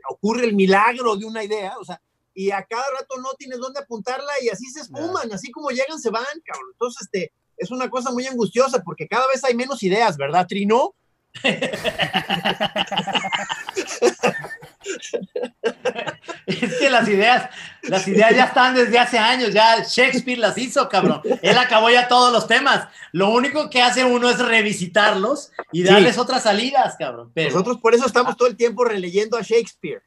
[0.08, 2.00] ocurre el milagro de una idea, o sea,
[2.34, 5.98] y a cada rato no tienes dónde apuntarla y así se espuman, así como llegan,
[5.98, 6.70] se van, cabrón.
[6.72, 10.94] Entonces, este, es una cosa muy angustiosa porque cada vez hay menos ideas, ¿verdad, Trino?
[16.46, 17.50] es que las ideas,
[17.82, 21.20] las ideas ya están desde hace años, ya Shakespeare las hizo, cabrón.
[21.42, 22.88] Él acabó ya todos los temas.
[23.12, 27.32] Lo único que hace uno es revisitarlos y darles otras salidas, cabrón.
[27.34, 30.02] Nosotros por eso estamos todo el tiempo releyendo a Shakespeare.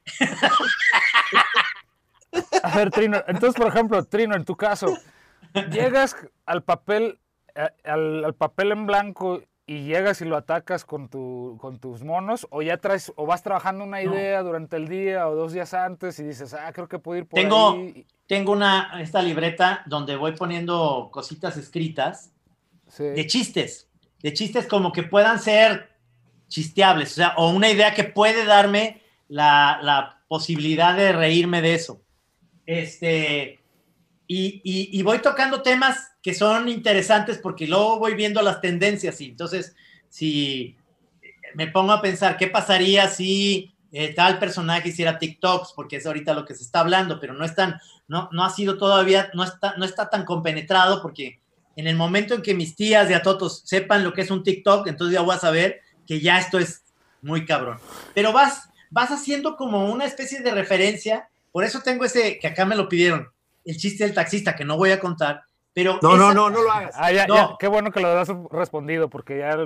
[2.62, 4.98] A ver, Trino, entonces, por ejemplo, Trino, en tu caso,
[5.70, 7.18] llegas al papel,
[7.84, 12.62] al, papel en blanco y llegas y lo atacas con, tu, con tus monos o
[12.62, 16.22] ya traes o vas trabajando una idea durante el día o dos días antes y
[16.22, 18.06] dices, ah, creo que puedo ir por tengo, ahí.
[18.28, 22.30] Tengo una, esta libreta donde voy poniendo cositas escritas
[22.98, 23.88] de chistes,
[24.22, 25.90] de chistes como que puedan ser
[26.48, 31.74] chisteables, o sea, o una idea que puede darme la, la posibilidad de reírme de
[31.74, 32.00] eso.
[32.66, 33.60] Este,
[34.28, 39.26] y, y, voy tocando temas que son interesantes porque luego voy viendo las tendencias y
[39.26, 39.76] entonces
[40.08, 40.76] si
[41.54, 46.34] me pongo a pensar qué pasaría si eh, tal personaje hiciera TikToks, porque es ahorita
[46.34, 47.52] lo que se está hablando, pero no, es
[48.08, 51.38] no, no ha sido todavía, no está, no está tan compenetrado porque
[51.76, 54.88] en el momento en que mis tías de Atotos sepan lo que es un TikTok,
[54.88, 56.82] entonces ya voy a saber que ya esto es
[57.22, 57.78] muy cabrón.
[58.14, 62.64] Pero vas, vas haciendo como una especie de referencia, por eso tengo ese, que acá
[62.64, 63.28] me lo pidieron,
[63.64, 65.44] el chiste del taxista, que no voy a contar,
[65.76, 65.98] pero...
[66.00, 66.94] No, no, no, no lo hagas.
[66.96, 69.58] Ah, ya, ya, qué bueno que lo has respondido, porque ya...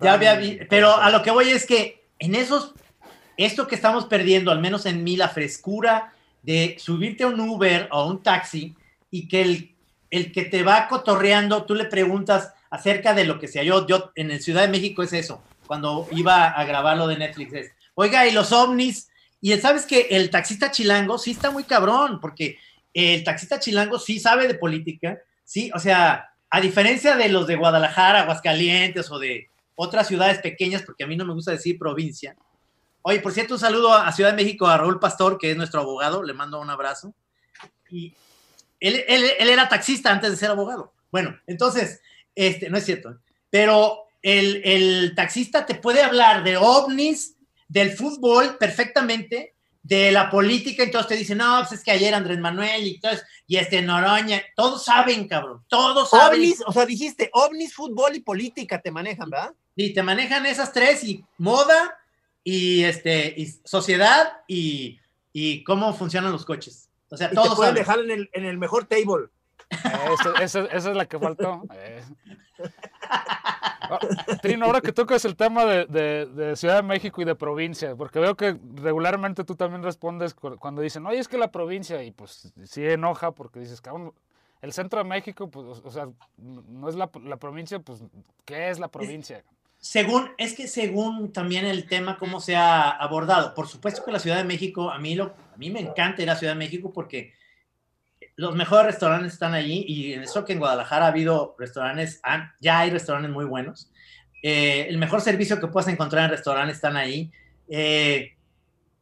[0.00, 0.38] Ya había,
[0.70, 2.74] pero a lo que voy es que en esos,
[3.36, 7.88] esto que estamos perdiendo, al menos en mí, la frescura de subirte a un Uber
[7.90, 8.76] o un taxi
[9.10, 9.74] y que el,
[10.10, 13.64] el que te va cotorreando, tú le preguntas acerca de lo que sea.
[13.64, 17.18] Yo, yo en el Ciudad de México es eso, cuando iba a grabar lo de
[17.18, 19.08] Netflix es, oiga, y los ovnis,
[19.40, 22.58] y sabes que el taxista chilango sí está muy cabrón, porque
[22.96, 27.56] el taxista chilango sí sabe de política, sí, o sea, a diferencia de los de
[27.56, 32.34] Guadalajara, Aguascalientes o de otras ciudades pequeñas, porque a mí no me gusta decir provincia.
[33.02, 35.82] Oye, por cierto, un saludo a Ciudad de México, a Raúl Pastor, que es nuestro
[35.82, 37.12] abogado, le mando un abrazo.
[37.90, 38.14] Y
[38.80, 40.94] él, era taxista antes de ser abogado.
[41.12, 42.00] Bueno, entonces,
[42.34, 43.18] este, no es cierto,
[43.50, 47.36] pero el, el taxista te puede hablar de ovnis,
[47.68, 49.55] del fútbol perfectamente,
[49.86, 53.24] de la política, entonces te dicen, no, pues es que ayer Andrés Manuel y entonces,
[53.46, 56.40] y este Noroña, todos saben, cabrón, todos saben.
[56.40, 59.54] Ovnis, o sea, dijiste, ovnis, fútbol y política te manejan, ¿verdad?
[59.76, 61.96] Sí, te manejan esas tres y moda
[62.42, 64.98] y este y sociedad y,
[65.32, 66.88] y cómo funcionan los coches.
[67.08, 69.28] O sea, y todos te pueden dejar en el, en el mejor table.
[70.40, 71.62] Esa es la que faltó.
[73.88, 74.00] Ah,
[74.42, 78.36] Trino, ahora que tocas el tema de, Ciudad de México y de provincia, porque veo
[78.36, 82.84] que regularmente tú también respondes cuando dicen, oye, es que la provincia, y pues sí
[82.84, 84.12] enoja porque dices, cabrón,
[84.62, 88.02] el centro de México, pues, o sea, no es la, provincia, pues,
[88.44, 89.44] ¿qué es la provincia?
[89.78, 93.54] Según, es que según también el tema, cómo se ha abordado.
[93.54, 96.30] Por supuesto que la Ciudad de México, a mí, lo, a mí me encanta ir
[96.30, 97.34] a Ciudad de México porque
[98.36, 102.20] los mejores restaurantes están allí y en eso que en Guadalajara ha habido restaurantes,
[102.60, 103.90] ya hay restaurantes muy buenos.
[104.42, 107.32] Eh, el mejor servicio que puedas encontrar en restaurantes están ahí.
[107.68, 108.36] Eh,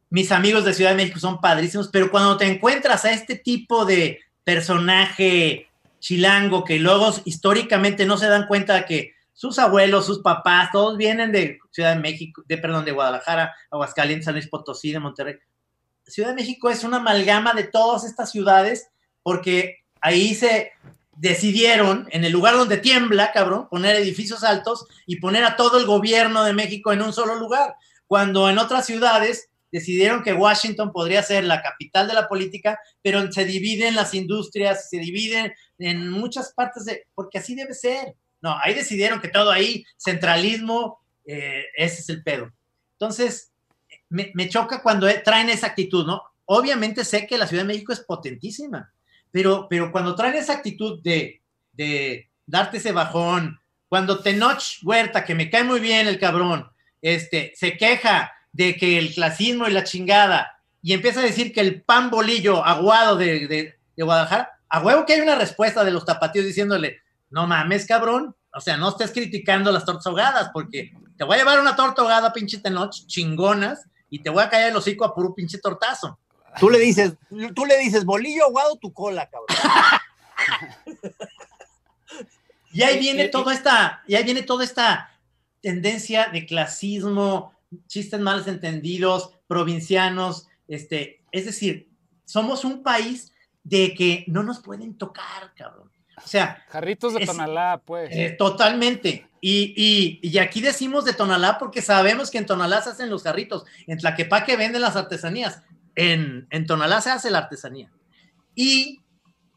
[0.09, 3.85] mis amigos de Ciudad de México son padrísimos, pero cuando te encuentras a este tipo
[3.85, 5.67] de personaje
[5.99, 11.33] chilango que luego históricamente no se dan cuenta que sus abuelos, sus papás, todos vienen
[11.33, 15.35] de Ciudad de México, de perdón, de Guadalajara, Aguascalientes, San Luis Potosí, de Monterrey.
[16.07, 18.91] Ciudad de México es una amalgama de todas estas ciudades
[19.25, 20.73] porque ahí se
[21.17, 25.87] decidieron, en el lugar donde tiembla, cabrón, poner edificios altos y poner a todo el
[25.87, 27.73] gobierno de México en un solo lugar,
[28.05, 33.31] cuando en otras ciudades decidieron que Washington podría ser la capital de la política, pero
[33.31, 38.13] se dividen las industrias, se dividen en muchas partes de, porque así debe ser.
[38.41, 42.51] No, ahí decidieron que todo ahí, centralismo, eh, ese es el pedo.
[42.99, 43.51] Entonces,
[44.07, 46.21] me, me choca cuando traen esa actitud, ¿no?
[46.45, 48.93] Obviamente sé que la Ciudad de México es potentísima,
[49.35, 51.41] pero, pero cuando traen esa actitud de,
[51.73, 56.71] de darte ese bajón, cuando Tenoch Huerta, que me cae muy bien el cabrón,
[57.01, 61.59] este, se queja de que el clasismo y la chingada, y empieza a decir que
[61.59, 65.91] el pan bolillo aguado de, de, de Guadalajara, a huevo que hay una respuesta de
[65.91, 70.93] los tapatíos diciéndole, no mames, cabrón, o sea, no estés criticando las tortas ahogadas, porque
[71.17, 74.69] te voy a llevar una torta ahogada, pinche Tenoch, chingonas, y te voy a caer
[74.69, 76.19] el hocico a puro pinche tortazo.
[76.59, 77.13] Tú le dices,
[77.53, 79.57] tú le dices bolillo aguado tu cola, cabrón.
[82.73, 85.11] y ahí viene toda esta, y ahí viene toda esta
[85.61, 87.53] tendencia de clasismo,
[87.87, 91.89] chistes malos entendidos, provincianos, este, es decir,
[92.25, 95.91] somos un país de que no nos pueden tocar, cabrón.
[96.23, 96.63] O sea.
[96.69, 98.09] Jarritos de Tonalá, pues.
[98.11, 99.27] Eh, totalmente.
[99.41, 103.65] Y, y, aquí decimos de Tonalá porque sabemos que en Tonalá se hacen los jarritos,
[103.85, 105.61] en Tlaquepaque venden las artesanías
[105.95, 107.91] en, en Tonalá se hace la artesanía.
[108.53, 109.01] Y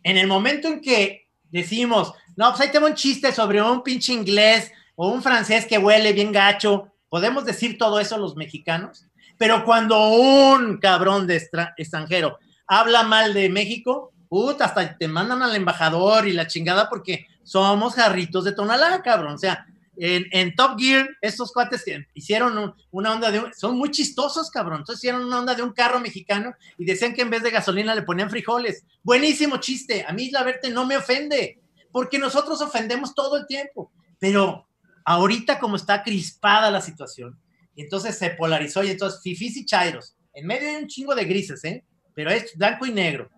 [0.03, 4.13] en el momento en que decimos, no, pues ahí tengo un chiste sobre un pinche
[4.13, 9.65] inglés o un francés que huele bien gacho, podemos decir todo eso los mexicanos, pero
[9.65, 11.37] cuando un cabrón de
[11.77, 17.27] extranjero habla mal de México, puta, hasta te mandan al embajador y la chingada porque
[17.45, 19.35] somos jarritos de Tonalá, cabrón.
[19.35, 19.67] O sea,
[20.01, 21.85] en, Top Gear, estos cuates
[22.15, 24.81] hicieron una onda de un, son muy chistosos, cabrón.
[24.81, 27.95] Entonces hicieron una onda de un carro mexicano y decían que en vez de gasolina
[27.95, 28.85] le ponían frijoles.
[29.03, 30.05] Buenísimo chiste.
[30.07, 33.93] A mí la verte no me ofende, porque nosotros ofendemos todo el tiempo.
[34.21, 34.69] Pero
[35.05, 37.41] ahorita como está crispada la situación,
[37.75, 41.65] entonces se polarizó y entonces fifis y chairos, en medio de un chingo de grises,
[41.65, 41.85] ¿eh?
[42.15, 43.31] Pero es blanco y negro.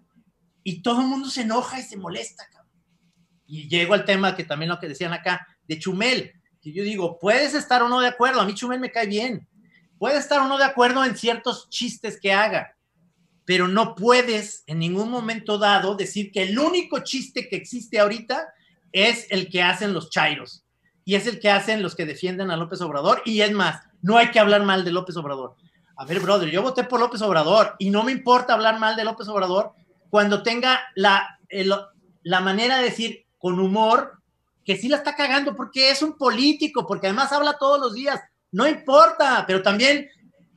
[0.63, 2.47] Y todo el mundo se enoja y se molesta.
[3.47, 7.19] Y llego al tema que también lo que decían acá, de Chumel que yo digo,
[7.19, 9.49] puedes estar o no de acuerdo, a mí Chumel me cae bien,
[9.99, 12.77] puede estar o no de acuerdo en ciertos chistes que haga,
[13.45, 18.53] pero no puedes en ningún momento dado decir que el único chiste que existe ahorita
[18.93, 20.65] es el que hacen los chairos
[21.05, 24.19] y es el que hacen los que defienden a López Obrador y es más, no
[24.19, 25.57] hay que hablar mal de López Obrador.
[25.97, 29.05] A ver, brother, yo voté por López Obrador y no me importa hablar mal de
[29.05, 29.73] López Obrador
[30.09, 31.39] cuando tenga la,
[32.23, 34.20] la manera de decir con humor
[34.71, 38.21] que sí la está cagando porque es un político, porque además habla todos los días.
[38.53, 40.09] No importa, pero también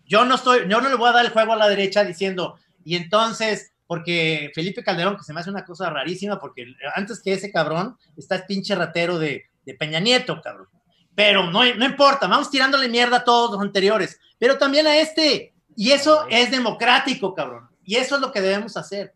[0.05, 2.59] yo no estoy, yo no le voy a dar el juego a la derecha diciendo,
[2.85, 7.33] y entonces, porque Felipe Calderón, que se me hace una cosa rarísima, porque antes que
[7.33, 9.45] ese cabrón está el pinche ratero de,
[9.79, 10.67] Peña Nieto, cabrón.
[11.15, 15.55] Pero no, no importa, vamos tirándole mierda a todos los anteriores, pero también a este.
[15.75, 17.67] Y eso es democrático, cabrón.
[17.83, 19.15] Y eso es lo que debemos hacer.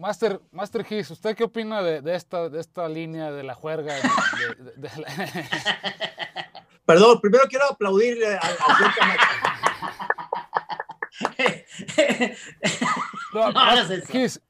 [0.00, 3.94] Master, Master Gis, ¿usted qué opina de, esta, de esta línea de la juerga?
[6.86, 9.26] Perdón, primero quiero aplaudir al, señor Camacho.
[14.10, 14.40] Gis,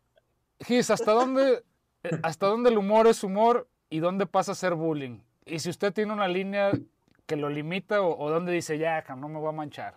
[0.60, 1.64] Gis, ¿hasta dónde,
[2.22, 5.18] ¿hasta dónde el humor es humor y dónde pasa a ser bullying?
[5.44, 6.70] Y si usted tiene una línea
[7.26, 9.96] que lo limita o, dónde dice, ya, no me voy a manchar.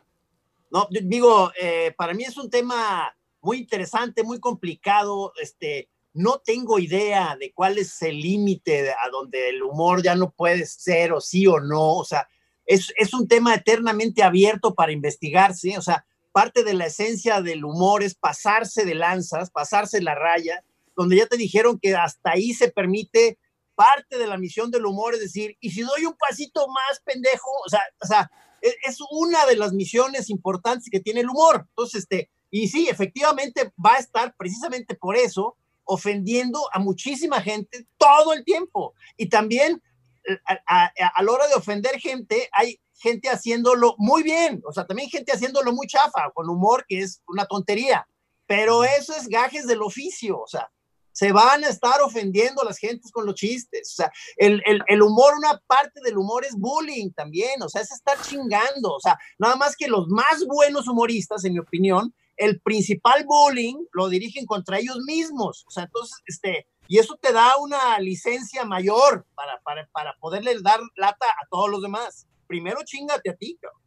[0.72, 5.34] No, digo, eh, para mí es un tema muy interesante, muy complicado.
[5.40, 10.32] Este, no tengo idea de cuál es el límite a donde el humor ya no
[10.32, 11.98] puede ser o sí o no.
[11.98, 12.28] O sea,
[12.66, 15.78] es, es un tema eternamente abierto para investigarse.
[15.78, 20.64] O sea, parte de la esencia del humor es pasarse de lanzas, pasarse la raya,
[20.96, 23.38] donde ya te dijeron que hasta ahí se permite
[23.76, 27.50] parte de la misión del humor, es decir, y si doy un pasito más pendejo,
[27.66, 31.66] o sea, o sea, es, es una de las misiones importantes que tiene el humor.
[31.70, 37.88] Entonces, este, y sí, efectivamente va a estar precisamente por eso ofendiendo a muchísima gente
[37.98, 38.94] todo el tiempo.
[39.18, 39.82] Y también
[40.30, 40.38] eh,
[40.68, 40.92] a,
[41.24, 45.74] la hora de ofender gente, hay gente haciéndolo muy bien, o sea, también gente haciéndolo
[45.74, 48.08] muy chafa, con humor, que es una tontería.
[48.46, 50.70] Pero eso es gajes del oficio, o sea,
[51.12, 53.94] se van a estar ofendiendo a las gentes con los chistes.
[53.94, 57.82] O sea, el, el, el, humor, una parte del humor es bullying también, o sea,
[57.82, 58.94] es estar chingando.
[58.94, 63.86] O sea, nada más que los más buenos humoristas, en mi opinión, el principal bullying
[63.94, 65.64] lo dirigen contra ellos mismos.
[65.68, 70.60] O sea, entonces, este, y eso te da una licencia mayor para, para, para poderle
[70.62, 72.28] dar lata a todos los demás.
[72.48, 73.82] Primero chingate a ti, cabrón.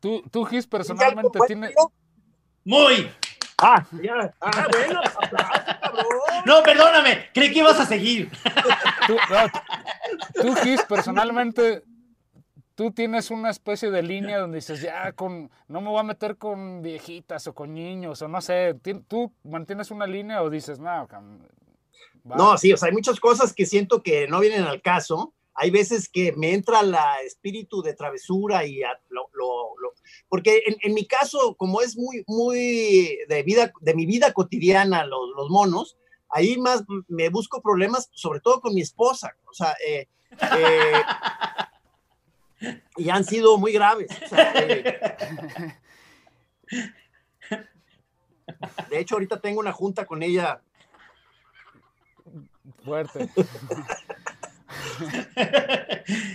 [0.00, 1.74] Tú, tú Gis, personalmente tienes...
[2.64, 3.10] Muy.
[3.58, 4.34] Ah, ya.
[4.40, 5.00] Ah, bueno,
[5.80, 6.20] cabrón.
[6.46, 8.30] No, perdóname, creí que ibas a seguir.
[9.06, 9.16] Tú,
[10.40, 11.82] tú Gis, personalmente
[12.80, 16.38] tú tienes una especie de línea donde dices, ya, con, no me voy a meter
[16.38, 18.74] con viejitas o con niños, o no sé,
[19.06, 21.06] tú mantienes una línea o dices, no,
[22.24, 25.34] no, sí, o sea, hay muchas cosas que siento que no vienen al caso.
[25.52, 29.30] Hay veces que me entra el espíritu de travesura y lo,
[30.30, 35.28] porque en, mi caso, como es muy, muy de vida, de mi vida cotidiana, los,
[35.36, 35.98] los monos,
[36.30, 39.36] ahí más me busco problemas, sobre todo con mi esposa.
[39.50, 40.08] O sea, eh,
[40.40, 40.92] eh
[42.96, 44.08] y han sido muy graves.
[48.90, 50.60] de hecho, ahorita tengo una junta con ella.
[52.84, 53.28] Fuerte.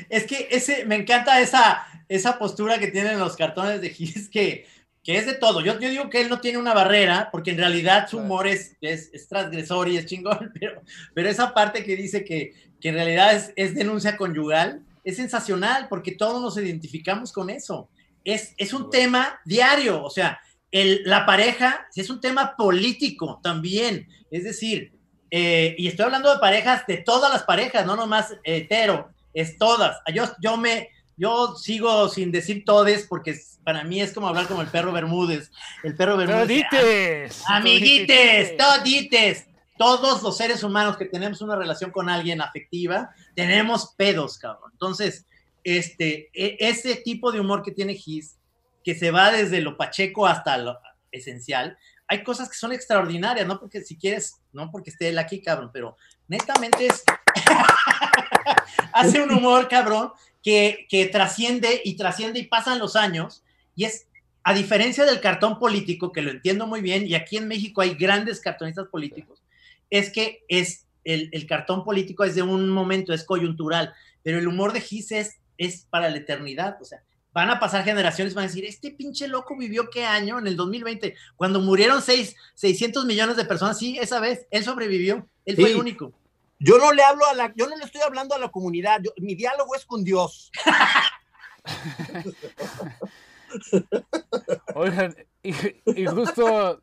[0.09, 4.67] es que ese, me encanta esa, esa postura que tienen los cartones de Gis, que,
[5.03, 5.61] que es de todo.
[5.61, 8.75] Yo, yo digo que él no tiene una barrera, porque en realidad su humor es,
[8.81, 10.81] es, transgresor y es chingón, pero,
[11.13, 15.87] pero esa parte que dice que, que en realidad es, es denuncia conyugal, es sensacional
[15.87, 17.89] porque todos nos identificamos con eso.
[18.23, 20.39] Es, es un tema diario, o sea,
[20.71, 24.09] el, la pareja es un tema político también.
[24.31, 24.91] Es decir,
[25.29, 29.97] eh, y estoy hablando de parejas, de todas las parejas, no nomás hetero, es todas.
[30.13, 34.63] Yo, yo me, yo sigo sin decir todes porque para mí es como hablar como
[34.63, 35.51] el perro Bermúdez.
[35.83, 36.65] El perro Bermúdez.
[36.69, 37.43] Todites.
[37.47, 39.45] Amiguites, todites
[39.77, 44.71] todos los seres humanos que tenemos una relación con alguien afectiva, tenemos pedos, cabrón.
[44.73, 45.25] Entonces,
[45.63, 48.37] este, e, ese tipo de humor que tiene Gis,
[48.83, 50.77] que se va desde lo pacheco hasta lo
[51.11, 55.41] esencial, hay cosas que son extraordinarias, no porque si quieres, no porque esté él aquí,
[55.41, 55.97] cabrón, pero
[56.27, 57.03] netamente es,
[58.93, 60.11] hace un humor, cabrón,
[60.43, 63.43] que, que trasciende y trasciende y pasan los años
[63.75, 64.07] y es,
[64.43, 67.95] a diferencia del cartón político, que lo entiendo muy bien, y aquí en México hay
[67.95, 69.41] grandes cartonistas políticos,
[69.89, 74.47] es que es el, el cartón político es de un momento, es coyuntural, pero el
[74.47, 77.03] humor de Gis es, es para la eternidad, o sea,
[77.35, 80.55] van a pasar generaciones, van a decir, este pinche loco vivió qué año en el
[80.55, 85.71] 2020, cuando murieron seis, 600 millones de personas, sí, esa vez, él sobrevivió, él fue
[85.71, 86.13] el único.
[86.59, 89.35] Yo no le hablo a la, yo no le estoy hablando a la comunidad, mi
[89.35, 90.49] diálogo es con Dios.
[94.75, 95.53] Oigan, y,
[95.85, 96.79] y, justo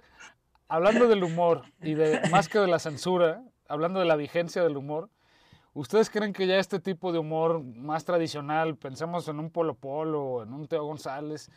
[0.72, 4.78] hablando del humor y de más que de la censura, hablando de la vigencia del
[4.78, 5.10] humor,
[5.74, 10.42] ¿ustedes creen que ya este tipo de humor más tradicional, pensemos en un Polo Polo,
[10.42, 11.50] en un Teo González,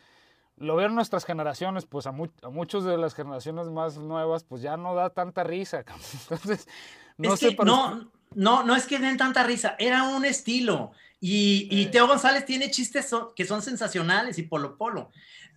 [0.58, 4.60] lo ven nuestras generaciones, pues a, mu a muchas de las generaciones más nuevas, pues
[4.60, 5.82] ya no da tanta risa.
[6.30, 6.68] Entonces,
[7.16, 7.56] no es sé.
[7.56, 10.92] Que no, no, no es que den tanta risa, era un estilo.
[11.20, 15.10] Y, y Teo González tiene chistes que son sensacionales y Polo Polo.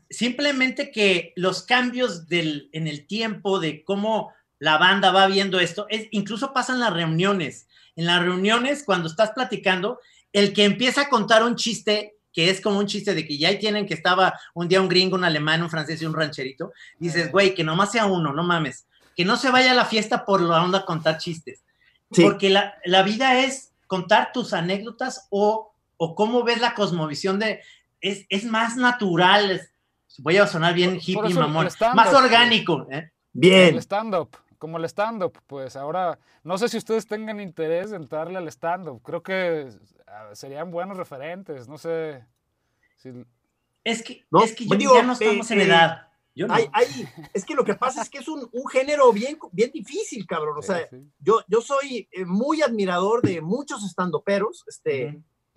[0.09, 5.85] Simplemente que los cambios del, en el tiempo de cómo la banda va viendo esto,
[5.89, 7.67] es, incluso pasan las reuniones.
[7.95, 9.99] En las reuniones, cuando estás platicando,
[10.33, 13.49] el que empieza a contar un chiste que es como un chiste de que ya
[13.49, 16.71] ahí tienen que estaba un día un gringo, un alemán, un francés y un rancherito,
[16.99, 18.85] dices, güey, que nomás sea uno, no mames,
[19.15, 21.63] que no se vaya a la fiesta por la onda a contar chistes.
[22.11, 22.23] Sí.
[22.23, 27.61] Porque la, la, vida es contar tus anécdotas o, o cómo ves la cosmovisión de,
[28.01, 29.71] es, es más natural, es,
[30.21, 32.87] voy a sonar bien hippie, mamón, más orgánico.
[32.91, 33.11] ¿eh?
[33.33, 33.75] Bien.
[33.75, 38.37] El stand-up, como el stand-up, pues ahora, no sé si ustedes tengan interés en darle
[38.37, 39.69] al stand-up, creo que
[40.33, 42.25] serían buenos referentes, no sé.
[42.97, 43.09] Si...
[43.83, 46.07] Es que, no, es que yo, digo, ya no estamos eh, en edad.
[46.35, 46.53] Yo no.
[46.53, 46.87] hay, hay,
[47.33, 50.57] es que lo que pasa es que es un, un, género bien, bien difícil, cabrón.
[50.57, 51.11] O sea, sí, sí.
[51.19, 55.07] Yo, yo soy eh, muy admirador de muchos estandoperos, este,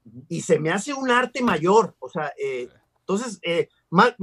[0.05, 0.27] uh -huh.
[0.29, 1.95] y se me hace un arte mayor.
[1.99, 2.69] O sea, eh,
[3.07, 3.41] entonces,
[3.91, 4.15] más,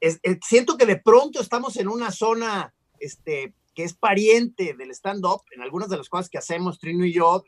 [0.00, 5.42] es, siento que de pronto estamos en una zona este, que es pariente del stand-up,
[5.52, 7.44] en algunas de las cosas que hacemos Trino y yo,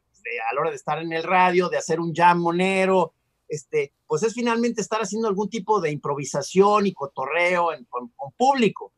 [0.50, 3.14] a la hora de estar en el radio, de hacer un jam monero,
[3.48, 8.92] este, pues es finalmente estar haciendo algún tipo de improvisación y cotorreo con, público.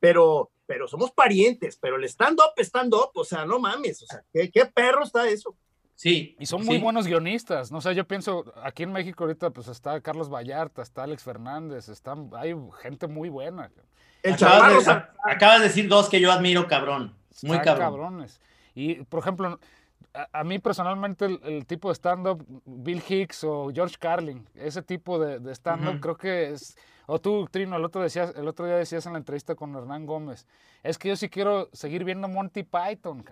[0.00, 4.50] Pero, pero somos parientes, pero el stand-up, stand-up, o sea, no mames, o sea, ¿qué,
[4.50, 5.56] qué perro está eso?
[6.02, 6.34] Sí.
[6.40, 6.82] Y son muy sí.
[6.82, 7.70] buenos guionistas.
[7.70, 11.88] No sé, yo pienso, aquí en México ahorita pues está Carlos Vallarta, está Alex Fernández,
[11.88, 13.70] está, hay gente muy buena.
[14.24, 17.14] Acabas de, acabas de decir dos que yo admiro, cabrón.
[17.42, 17.86] Muy Están cabrón.
[17.86, 18.40] cabrones.
[18.74, 19.60] Y, por ejemplo,
[20.12, 24.82] a, a mí personalmente el, el tipo de stand-up, Bill Hicks o George Carlin, ese
[24.82, 26.00] tipo de, de stand-up uh -huh.
[26.00, 26.76] creo que es...
[27.06, 30.06] O tú, Trino, el otro, decías, el otro día decías en la entrevista con Hernán
[30.06, 30.48] Gómez,
[30.82, 33.24] es que yo sí quiero seguir viendo Monty Python.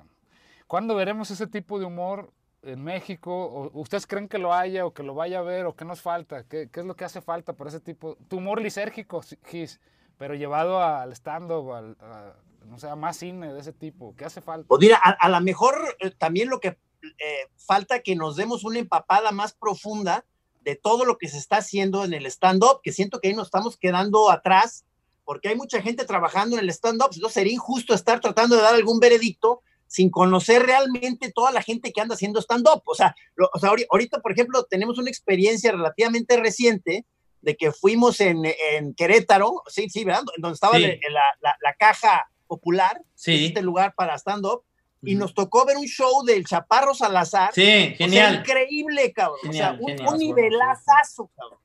[0.68, 2.32] ¿Cuándo veremos ese tipo de humor
[2.62, 3.32] en México?
[3.32, 6.00] ¿O ¿Ustedes creen que lo haya o que lo vaya a ver o qué nos
[6.00, 6.44] falta?
[6.44, 8.16] ¿Qué, qué es lo que hace falta para ese tipo?
[8.28, 9.80] Tu humor lisérgico, Gis,
[10.16, 12.34] pero llevado al stand-up, a,
[12.66, 14.14] no sé, a más cine de ese tipo.
[14.16, 14.66] ¿Qué hace falta?
[14.68, 18.64] Pues mira, a, a lo mejor eh, también lo que eh, falta que nos demos
[18.64, 20.24] una empapada más profunda
[20.62, 23.46] de todo lo que se está haciendo en el stand-up, que siento que ahí nos
[23.46, 24.84] estamos quedando atrás,
[25.24, 28.74] porque hay mucha gente trabajando en el stand-up, entonces sería injusto estar tratando de dar
[28.74, 32.82] algún veredicto sin conocer realmente toda la gente que anda haciendo stand-up.
[32.86, 33.16] O sea,
[33.52, 37.04] o sea, ahorita, por ejemplo, tenemos una experiencia relativamente reciente
[37.42, 40.22] de que fuimos en, en Querétaro, sí, sí, ¿verdad?
[40.38, 40.82] Donde estaba sí.
[40.82, 43.46] la, la, la, caja popular, sí.
[43.46, 44.62] este lugar para stand-up,
[45.02, 47.50] y nos tocó ver un show del Chaparro Salazar.
[47.52, 48.26] Sí, genial.
[48.26, 49.38] O sea, increíble, cabrón.
[49.42, 50.08] Genial, o sea, un, genial.
[50.12, 51.58] un nivelazazo, cabrón.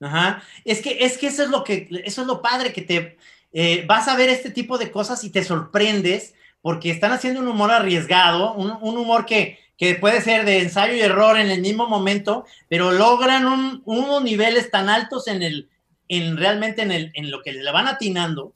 [0.00, 0.42] Ajá.
[0.64, 3.18] Es que, es que eso es lo que, eso es lo padre, que te
[3.52, 6.32] eh, vas a ver este tipo de cosas y te sorprendes
[6.66, 10.94] porque están haciendo un humor arriesgado, un, un humor que, que, puede ser de ensayo
[10.94, 15.70] y error en el mismo momento, pero logran un, unos niveles tan altos en el,
[16.08, 18.52] en realmente en, el, en lo que le van atinando,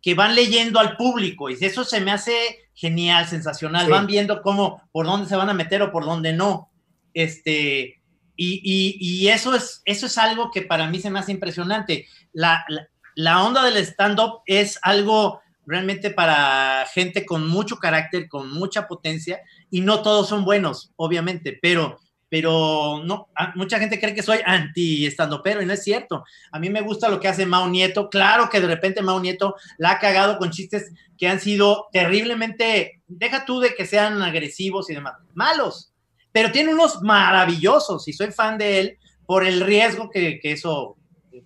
[0.00, 2.32] que van leyendo al público, y eso se me hace
[2.72, 3.90] genial, sensacional, sí.
[3.90, 6.70] van viendo cómo, por dónde se van a meter o por dónde no,
[7.12, 8.00] este,
[8.36, 12.06] y, y, y eso, es, eso es algo que para mí se me hace impresionante,
[12.32, 18.50] la, la, la onda del stand-up es algo realmente para gente con mucho carácter, con
[18.50, 19.40] mucha potencia,
[19.70, 21.98] y no todos son buenos, obviamente, pero,
[22.30, 26.24] pero no, mucha gente cree que soy anti estando pero y no es cierto.
[26.50, 29.56] A mí me gusta lo que hace Mao Nieto, claro que de repente Mao Nieto
[29.76, 34.88] la ha cagado con chistes que han sido terriblemente, deja tú de que sean agresivos
[34.88, 35.92] y demás, malos,
[36.32, 40.96] pero tiene unos maravillosos y soy fan de él por el riesgo que, que eso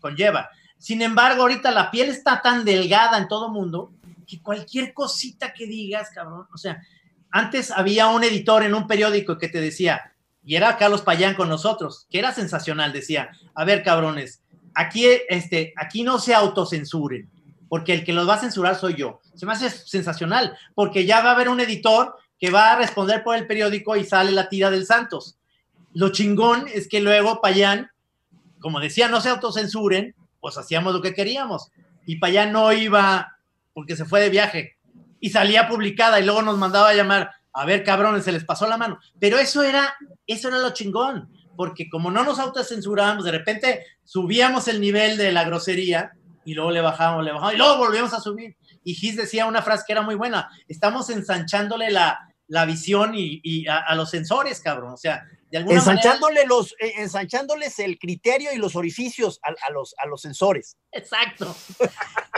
[0.00, 0.48] conlleva
[0.78, 3.92] Sin embargo, ahorita la piel está tan delgada en todo mundo
[4.32, 6.82] que cualquier cosita que digas, cabrón, o sea,
[7.30, 11.50] antes había un editor en un periódico que te decía, y era Carlos Payán con
[11.50, 14.42] nosotros, que era sensacional, decía, a ver, cabrones,
[14.74, 17.28] aquí, este, aquí no se autocensuren,
[17.68, 19.20] porque el que los va a censurar soy yo.
[19.34, 23.22] Se me hace sensacional, porque ya va a haber un editor que va a responder
[23.22, 25.36] por el periódico y sale la tira del Santos.
[25.92, 27.90] Lo chingón es que luego Payán,
[28.60, 31.70] como decía, no se autocensuren, pues hacíamos lo que queríamos.
[32.06, 33.36] Y Payán no iba
[33.72, 34.76] porque se fue de viaje
[35.20, 38.66] y salía publicada y luego nos mandaba a llamar, a ver, cabrones, se les pasó
[38.66, 38.98] la mano.
[39.20, 39.94] Pero eso era,
[40.26, 45.32] eso era lo chingón, porque como no nos autocensurábamos, de repente subíamos el nivel de
[45.32, 46.12] la grosería
[46.44, 48.56] y luego le bajábamos, le bajábamos y luego volvíamos a subir.
[48.84, 52.18] Y Gis decía una frase que era muy buena, estamos ensanchándole la,
[52.48, 54.92] la visión y, a, los sensores, cabrón.
[54.92, 59.94] O sea, de alguna Ensachándole los, eh, ensanchándoles el criterio y los orificios a, los,
[59.98, 60.78] a los sensores.
[60.90, 61.54] Exacto.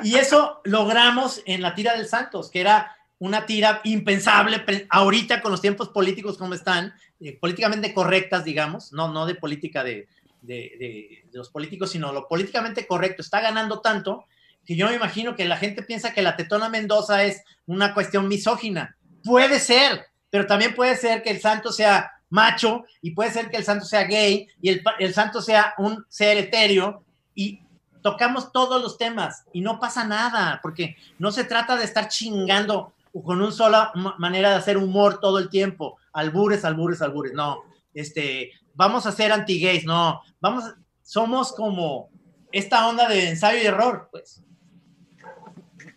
[0.02, 5.52] y eso logramos en la tira del Santos, que era una tira impensable ahorita con
[5.52, 10.08] los tiempos políticos como están, eh, políticamente correctas, digamos, no, no de política de,
[10.42, 13.22] de, los políticos, sino lo políticamente correcto.
[13.22, 14.24] Está ganando tanto
[14.66, 18.26] que yo me imagino que la gente piensa que la tetona Mendoza es una cuestión
[18.26, 18.96] misógina.
[19.22, 23.56] Puede ser, pero también puede ser que el santo sea macho y puede ser que
[23.56, 27.60] el santo sea gay y el, el santo sea un ser etéreo y
[28.02, 32.92] tocamos todos los temas y no pasa nada, porque no se trata de estar chingando
[33.12, 37.62] con una sola manera de hacer humor todo el tiempo, albures, albures, albures, no,
[37.94, 40.64] este, vamos a ser anti-gays, no, vamos,
[41.04, 42.10] somos como
[42.50, 44.42] esta onda de ensayo y error, pues.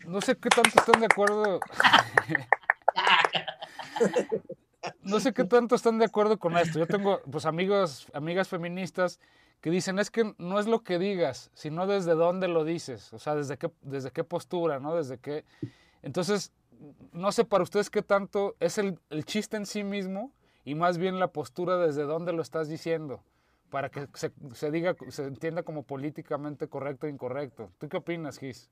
[0.05, 1.59] No sé qué tanto están de acuerdo.
[5.01, 6.79] no sé qué tanto están de acuerdo con esto.
[6.79, 9.19] Yo tengo pues amigos, amigas feministas
[9.61, 13.19] que dicen es que no es lo que digas, sino desde dónde lo dices, o
[13.19, 14.95] sea, desde qué, desde qué postura, ¿no?
[14.95, 15.45] Desde qué.
[16.03, 16.51] Entonces,
[17.11, 20.31] no sé para ustedes qué tanto es el, el chiste en sí mismo
[20.63, 23.23] y más bien la postura desde dónde lo estás diciendo,
[23.69, 27.71] para que se, se diga, se entienda como políticamente correcto o incorrecto.
[27.77, 28.69] ¿Tú qué opinas, Gis?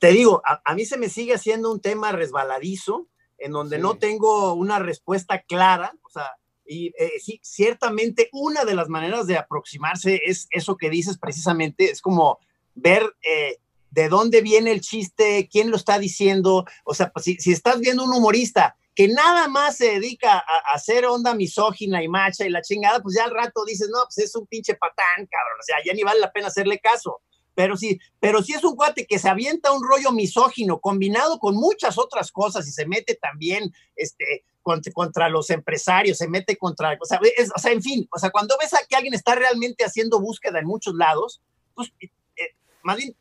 [0.00, 3.06] Te digo, a, a, mí se me sigue haciendo un tema resbaladizo,
[3.40, 6.30] en donde no tengo una respuesta clara, o sea,
[6.64, 11.90] y eh, sí, ciertamente una de las maneras de aproximarse es eso que dices precisamente,
[11.90, 12.38] es como
[12.74, 13.58] ver eh,
[13.90, 17.80] de dónde viene el chiste, quién lo está diciendo, o sea, pues, si, si, estás
[17.80, 22.50] viendo un humorista que nada más se dedica a, hacer onda misógina y macha y
[22.50, 25.62] la chingada, pues ya al rato dices, no, pues es un pinche patán, cabrón, o
[25.62, 27.20] sea, ya ni vale la pena hacerle caso.
[27.54, 31.56] Pero sí, pero sí es un cuate que se avienta un rollo misógino combinado con
[31.56, 34.44] muchas otras cosas y se mete también este,
[34.92, 37.20] contra, los empresarios, se mete contra, o sea,
[37.54, 40.58] o sea, en fin, o sea, cuando ves a que alguien está realmente haciendo búsqueda
[40.58, 41.40] en muchos lados,
[41.74, 43.16] pues eh, eh, más bien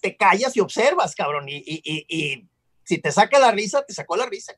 [0.00, 2.48] te callas y observas, cabrón, y, y, y,
[2.84, 4.54] si te saca la risa, te sacó la risa.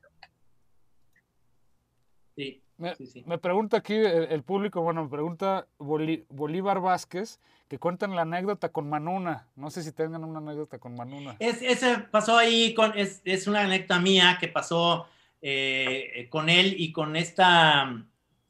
[2.35, 8.23] Sí, me, me, pregunta aquí el, público, bueno, me pregunta Bolívar Vázquez, que cuentan la
[8.23, 9.47] anécdota con Manuna.
[9.55, 11.37] No sé si tengan una anécdota con Manuna.
[11.39, 15.07] Es, ese pasó ahí, con, es, es una anécdota mía que pasó
[15.41, 18.05] eh, con él y con esta,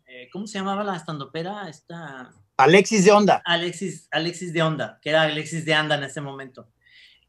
[0.07, 1.69] eh, ¿cómo se llamaba la estandopera?
[1.69, 2.33] Esta...
[2.57, 3.41] Alexis de Onda.
[3.45, 6.69] Alexis, Alexis de Onda, que era Alexis de Anda en ese momento.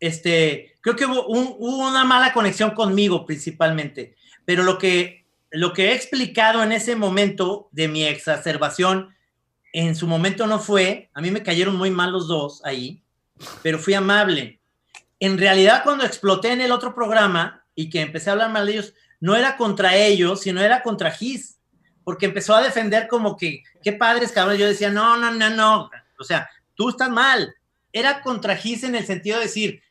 [0.01, 5.22] Este, creo que hubo, hubo una mala conexión conmigo principalmente, pero lo que,
[5.53, 9.15] lo que he explicado en ese momento de mi exacerbación
[9.73, 13.03] en su momento no fue, a mí me cayeron muy mal los dos ahí,
[13.63, 14.61] pero fui amable.
[15.19, 18.73] En realidad, cuando exploté en el otro programa y que empecé a hablar mal de
[18.73, 21.59] ellos, no era contra ellos, sino era contra Gis,
[22.05, 24.59] porque empezó a defender como que, qué padres, cabrón.
[24.59, 27.55] Yo decía, no, no, no, no, o sea, tú estás mal.
[27.93, 29.83] Era contra Gis en el sentido de decir,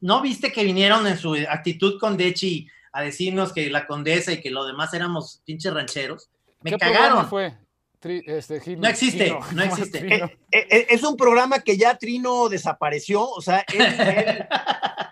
[0.00, 4.40] ¿no viste que vinieron en su actitud con Dechi a decirnos que la condesa y
[4.40, 6.30] que lo demás éramos pinches rancheros?
[6.62, 7.28] Me cagaron.
[7.28, 7.56] fue?
[8.02, 10.14] Este, no existe, no existe.
[10.14, 13.64] Eh, eh, eh, es un programa que ya Trino desapareció, o sea,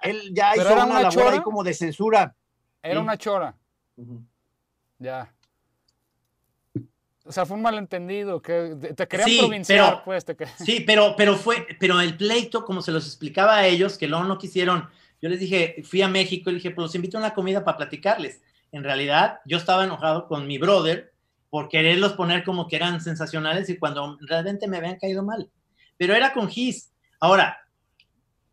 [0.02, 2.34] él, ya hizo una, labor ahí como de censura.
[2.82, 3.54] Era una chora.
[4.98, 5.30] Ya.
[7.24, 10.24] O sea, fue un malentendido, que te querían sí, provinciar, pues.
[10.64, 14.24] Sí, pero, pero fue, pero el pleito, como se los explicaba a ellos, que luego
[14.24, 14.88] no quisieron,
[15.20, 17.76] yo les dije, fui a México y dije, pues los invito a una comida para
[17.76, 18.40] platicarles.
[18.72, 21.12] En realidad, yo estaba enojado con mi brother,
[21.50, 25.50] por quererlos poner como que eran sensacionales y cuando realmente me habían caído mal.
[25.96, 26.92] Pero era con Gis.
[27.20, 27.58] Ahora,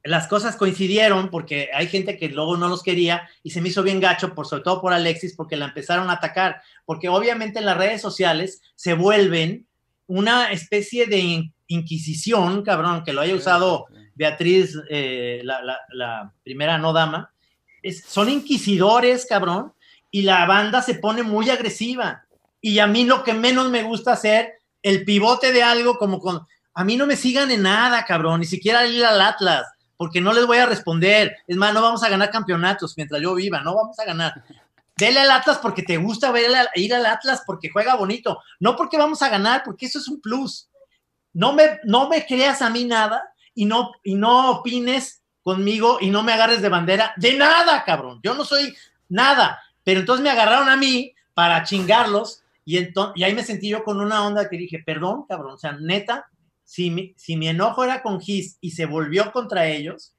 [0.03, 3.84] las cosas coincidieron porque hay gente que luego no los quería y se me hizo
[3.84, 6.61] bien gacho, por, sobre todo por Alexis, porque la empezaron a atacar.
[6.86, 9.68] Porque obviamente en las redes sociales se vuelven
[10.07, 17.32] una especie de Inquisición, cabrón, que lo haya usado Beatriz, eh, la, primera no dama,
[18.07, 19.74] son inquisidores, cabrón,
[20.09, 22.26] y la banda se pone muy agresiva.
[22.61, 26.47] Y a mí lo que menos me gusta hacer, el pivote de algo como con,
[26.74, 30.34] a mí no me sigan en nada, cabrón, ni siquiera ir al Atlas, porque no
[30.34, 31.36] les voy a responder.
[31.45, 34.43] Es más, no vamos a ganar campeonatos mientras yo viva, no vamos a ganar.
[34.97, 36.34] Dele al Atlas porque te gusta
[36.76, 40.22] ir al Atlas porque juega bonito, no porque vamos a ganar, porque eso es un
[40.22, 40.70] plus.
[41.34, 43.22] No me, no me creas a mí nada
[43.55, 48.19] y no, y no opines conmigo y no me agarres de bandera de nada, cabrón.
[48.23, 48.75] Yo no soy
[49.09, 49.59] nada.
[49.83, 53.83] Pero entonces me agarraron a mí para chingarlos y, entonces, y ahí me sentí yo
[53.83, 56.29] con una onda que dije, perdón, cabrón, o sea, neta,
[56.63, 60.15] si mi, si mi enojo era con Gis y se volvió contra ellos,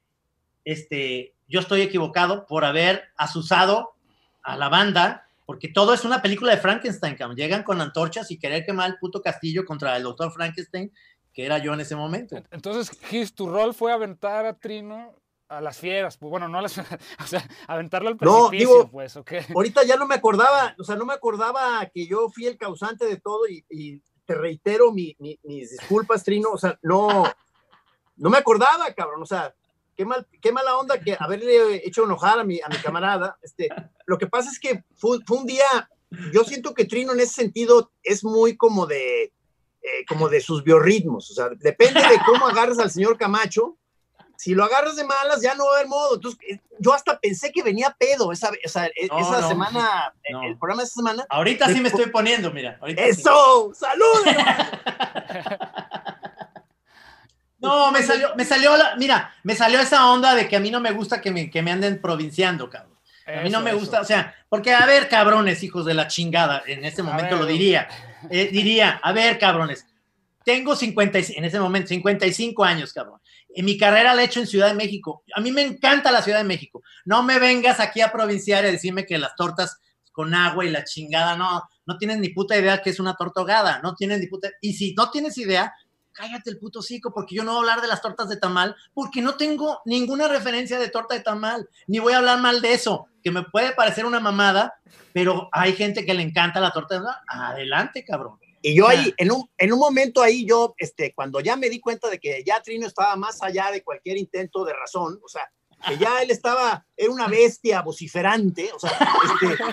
[0.63, 3.95] este, yo estoy equivocado por haber asusado
[4.43, 7.35] a la banda, porque todo es una película de Frankenstein, cabrón.
[7.35, 10.91] Llegan con antorchas y querer quemar el puto castillo contra el doctor Frankenstein,
[11.37, 12.35] que era yo en ese momento.
[12.49, 15.13] Entonces, Gis, tu rol fue aventar a Trino
[15.47, 16.75] a las fieras, pues bueno, no a las
[17.19, 19.33] o sea, aventarlo al precipicio, pues, ¿ok?
[19.53, 23.05] Ahorita ya no me acordaba, o sea, no me acordaba que yo fui el causante
[23.05, 27.23] de todo y, te reitero mis disculpas, Trino, o sea, no,
[28.17, 29.53] no me acordaba, cabrón, o sea,
[29.95, 33.69] qué, mal, qué mala onda que haberle hecho enojar a mi, a mi camarada, este,
[34.07, 35.87] lo que pasa es que fue, un día,
[36.33, 39.31] yo siento que Trino en ese sentido es muy como de,
[39.87, 43.77] eh, como de sus biorritmos, o sea, depende de cómo agarres al señor Camacho,
[44.37, 46.15] si lo agarras de malas, ya no va a haber modo.
[46.15, 50.83] Entonces, eh, yo hasta pensé que venía pedo esa, esa, e, esa semana, el programa
[50.83, 51.25] de esa semana.
[51.27, 52.79] Ahorita sí me estoy poniendo, mira.
[52.85, 53.73] ¡Eso!
[53.73, 54.25] ¡Salud!
[57.59, 60.69] no, me salió, me salió, la, mira, me salió esa onda de que a mí
[60.69, 62.95] no me gusta que me, que me anden provinciando, cabrón.
[63.25, 66.63] A mí no me gusta, o sea, porque a ver, cabrones, hijos de la chingada,
[66.65, 67.89] en este momento lo diría,
[68.29, 69.85] eh, diría, a ver, cabrones,
[70.43, 73.19] tengo 50, en ese momento 55 años, cabrón.
[73.53, 75.23] En mi carrera la he hecho en Ciudad de México.
[75.35, 76.83] A mí me encanta la Ciudad de México.
[77.05, 79.79] No me vengas aquí a provinciar y a decirme que las tortas
[80.11, 83.81] con agua y la chingada, no, no tienes ni puta idea que es una tortogada,
[83.83, 85.73] no tienes ni puta, y si no tienes idea,
[86.17, 88.75] cállate el puto cico, porque yo no voy a hablar de las tortas de tamal,
[88.93, 92.73] porque no tengo ninguna referencia de torta de tamal, ni voy a hablar mal de
[92.73, 94.79] eso, que me puede parecer una mamada,
[95.13, 98.39] pero hay gente que le encanta la torta de tamal, adelante, cabrón.
[98.63, 101.79] Y yo ahí, en un, en un momento ahí, yo, este, cuando ya me di
[101.79, 105.43] cuenta de que ya Trino estaba más allá de cualquier intento de razón, o sea,
[105.87, 109.63] que ya él estaba, era una bestia vociferante, o sea, este,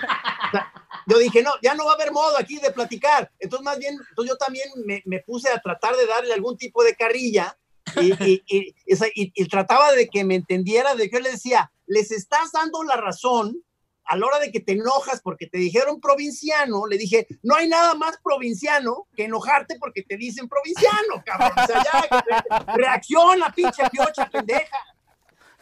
[1.07, 3.30] yo dije, no, ya no va a haber modo aquí de platicar.
[3.38, 6.82] Entonces, más bien, entonces yo también me, me puse a tratar de darle algún tipo
[6.82, 7.57] de carrilla
[8.00, 8.74] y, y, y,
[9.14, 12.96] y, trataba de que me entendiera, de que yo le decía, les estás dando la
[12.96, 13.62] razón
[14.07, 17.68] a la hora de que te enojas porque te dijeron provinciano, le dije, no hay
[17.68, 21.52] nada más provinciano que enojarte porque te dicen provinciano, cabrón.
[21.57, 24.78] O sea, ya, reacciona, pinche piocha pendeja.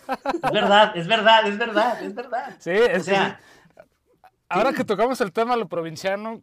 [0.09, 2.57] Es verdad, es verdad, es verdad, es verdad.
[2.59, 3.41] Sí, o sea,
[4.53, 6.43] Ahora que tocamos el tema de lo provinciano,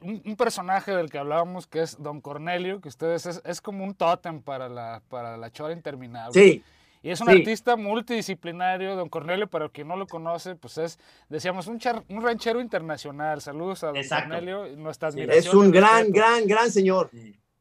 [0.00, 3.94] un, personaje del que hablábamos que es Don Cornelio, que ustedes es, es como un
[3.94, 6.32] tótem para la, para la chora interminable.
[6.32, 6.62] Sí.
[7.02, 10.98] Y es un artista multidisciplinario, don Cornelio, para quien no lo conoce, pues es,
[11.28, 13.40] decíamos, un, un ranchero internacional.
[13.40, 17.10] Saludos a don Cornelio, nuestras Es un gran, gran, gran señor.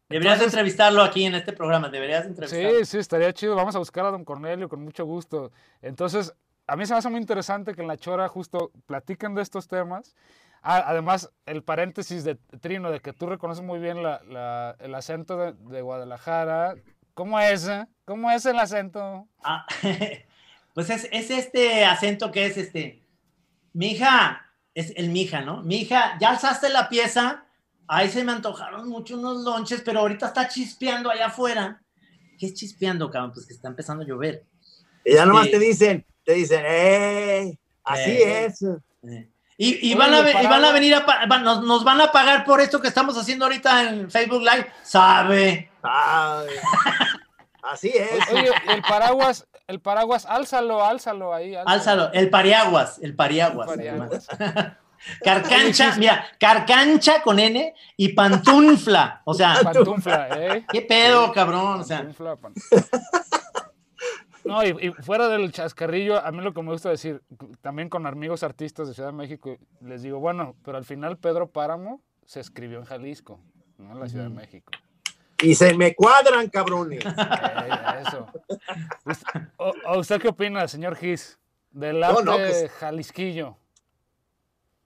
[0.09, 2.79] Deberías entrevistarlo aquí en este programa, deberías entrevistarlo.
[2.79, 3.55] Sí, sí, estaría chido.
[3.55, 5.51] Vamos a buscar a don Cornelio con mucho gusto.
[5.81, 6.33] Entonces,
[6.67, 9.67] a mí se me hace muy interesante que en la Chora justo platiquen de estos
[9.67, 10.15] temas.
[10.61, 15.37] Ah, además, el paréntesis de Trino, de que tú reconoces muy bien la, el acento
[15.37, 16.75] de, de Guadalajara,
[17.17, 17.67] ¿Cómo es?
[17.67, 17.87] Eh?
[18.05, 19.27] ¿Cómo es el acento?
[19.43, 19.65] Ah,
[20.75, 23.01] pues es, este acento que es este.
[23.73, 24.45] Mi hija,
[24.75, 25.63] es el mija, ¿no?
[25.63, 27.43] Mi hija, ya alzaste la pieza.
[27.87, 31.81] Ahí se me antojaron mucho unos lonches, pero ahorita está chispeando allá afuera.
[32.37, 33.31] ¿Qué es chispeando, cabrón?
[33.33, 34.45] Pues que está empezando a llover.
[35.03, 37.57] Y ya nomás te dicen, te dicen, ¡eh!
[37.85, 38.61] Así eh, es.
[38.61, 39.29] Eh.
[39.57, 42.89] Y, van a, van a, venir a nos, nos, van a pagar por esto que
[42.89, 44.67] estamos haciendo ahorita en Facebook Live.
[44.83, 45.71] Sabe.
[47.63, 48.29] así es.
[48.29, 51.55] Oye, el paraguas, el paraguas, álzalo, álzalo ahí.
[51.65, 53.69] Álzalo, el pariaguas, el pariaguas.
[55.23, 59.21] Carcancha, mira, carcancha con N y pantunfla.
[59.23, 60.65] O sea, pantunfla, ¿eh?
[60.69, 61.79] ¿Qué pedo, cabrón?
[61.79, 62.05] O sea.
[64.47, 67.21] No, y, fuera del chascarrillo, a mí lo que me gusta decir,
[67.61, 71.49] también con amigos artistas de Ciudad de México, les digo, bueno, pero al final Pedro
[71.49, 73.39] Páramo se escribió en Jalisco,
[73.77, 74.71] no en la Ciudad de México.
[75.41, 77.03] Y se me cuadran, cabrones.
[78.07, 78.27] eso.
[79.57, 81.37] ¿O, usted qué opina, señor Gis,
[81.69, 83.55] del arte pues jalisquillo?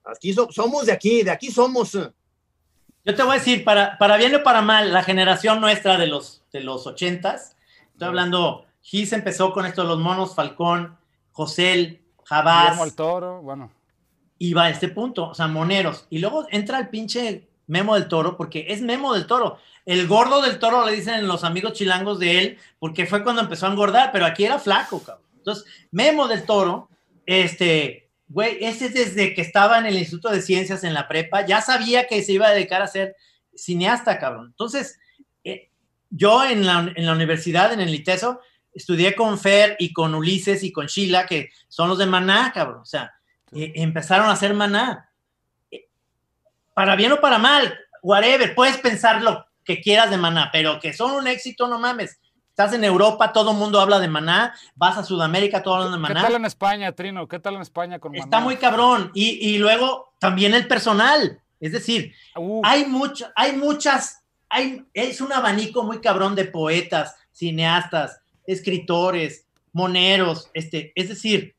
[0.04, 1.92] Aquí somos de aquí, de aquí somos.
[1.92, 6.06] Yo te voy a decir, para, para bien o para mal, la generación nuestra de
[6.06, 7.56] los de los ochentas.
[7.92, 10.98] Estoy hablando, Gis empezó con esto de los monos, Falcón,
[11.30, 12.64] José, Jabás.
[12.64, 13.72] Guillermo el Toro, bueno.
[14.38, 16.06] Y va a este punto, o sea, moneros.
[16.10, 19.58] Y luego entra el pinche Memo del Toro, porque es Memo del Toro.
[19.86, 23.66] El gordo del Toro le dicen los amigos chilangos de él, porque fue cuando empezó
[23.66, 25.26] a engordar, pero aquí era flaco, cabrón.
[25.36, 26.88] Entonces, Memo del Toro,
[27.24, 31.60] este, güey, ese desde que estaba en el Instituto de Ciencias en la prepa, ya
[31.60, 33.16] sabía que se iba a dedicar a ser
[33.54, 34.46] cineasta, cabrón.
[34.48, 34.98] Entonces,
[35.44, 35.70] eh,
[36.10, 38.40] yo en la, en la universidad, en el ITESO,
[38.74, 42.80] estudié con Fer y con Ulises y con Sheila, que son los de Maná, cabrón.
[42.80, 43.12] O sea,
[43.52, 45.10] eh, empezaron a hacer Maná.
[45.70, 45.88] Eh,
[46.74, 50.92] para bien o para mal, whatever, puedes pensar lo que quieras de Maná, pero que
[50.92, 52.18] son un éxito, no mames.
[52.50, 55.98] Estás en Europa, todo el mundo habla de Maná, vas a Sudamérica, todo habla de
[55.98, 56.14] Maná.
[56.20, 57.26] ¿Qué tal en España, Trino?
[57.26, 58.24] ¿Qué tal en España con Maná?
[58.24, 59.10] Está muy cabrón.
[59.14, 61.40] Y, y luego también el personal.
[61.60, 62.12] Es decir,
[62.64, 70.50] hay, mucho, hay muchas, hay, es un abanico muy cabrón de poetas, cineastas, escritores, moneros,
[70.54, 71.54] este, es decir,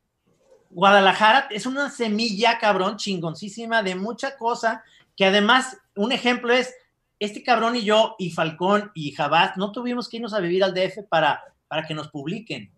[0.70, 4.84] Guadalajara es una semilla cabrón chingoncísima de mucha cosa
[5.16, 6.74] que además un ejemplo es
[7.20, 10.74] este cabrón y yo y Falcón y Jabás no tuvimos que irnos a vivir al
[10.74, 12.72] DF para, para que nos publiquen.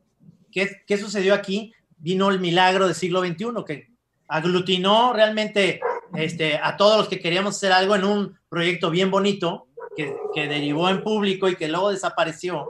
[0.52, 1.74] ¿Qué, ¿Qué sucedió aquí?
[1.98, 3.90] Vino el milagro del siglo XXI que
[4.28, 5.80] aglutinó realmente
[6.16, 10.48] este, a todos los que queríamos hacer algo en un proyecto bien bonito que, que
[10.48, 12.68] derivó en público y que luego desapareció,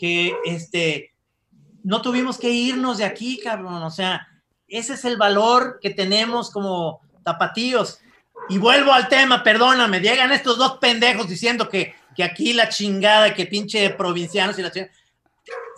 [0.00, 1.12] que este,
[1.84, 4.26] no tuvimos que irnos de aquí, cabrón, o sea,
[4.66, 7.98] ese es el valor que tenemos como tapatíos.
[8.48, 13.34] Y vuelvo al tema, perdóname, llegan estos dos pendejos diciendo que, que aquí la chingada,
[13.34, 14.92] que pinche provincianos y la chingada.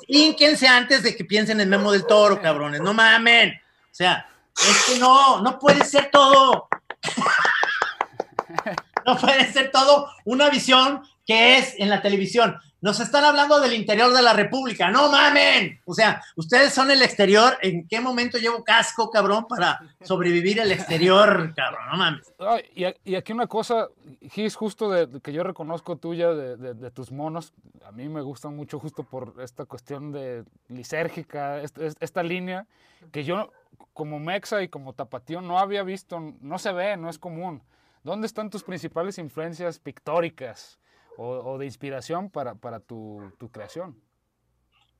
[0.07, 3.51] Ínquense antes de que piensen en Memo del Toro, cabrones, no mamen.
[3.51, 6.69] O sea, es que no, no puede ser todo.
[9.05, 12.57] no puede ser todo una visión que es en la televisión.
[12.83, 14.91] Nos están hablando del interior de la República.
[14.91, 15.81] No mamen.
[15.85, 17.57] O sea, ustedes son el exterior.
[17.63, 21.81] ¿En qué momento llevo casco, cabrón, para sobrevivir el exterior, cabrón?
[21.93, 22.35] No mames.
[22.41, 23.87] Ay, y, aquí una cosa,
[24.29, 27.53] Gis, justo de, que yo reconozco tuya de, de, de, tus monos,
[27.87, 32.67] a mí me gustan mucho justo por esta cuestión de lisérgica, esta, esta línea
[33.13, 33.53] que yo
[33.93, 37.63] como mexa y como tapatío no había visto, no se ve, no es común.
[38.03, 40.81] ¿Dónde están tus principales influencias pictóricas
[41.17, 44.01] o, o de inspiración para, para tu, tu, creación?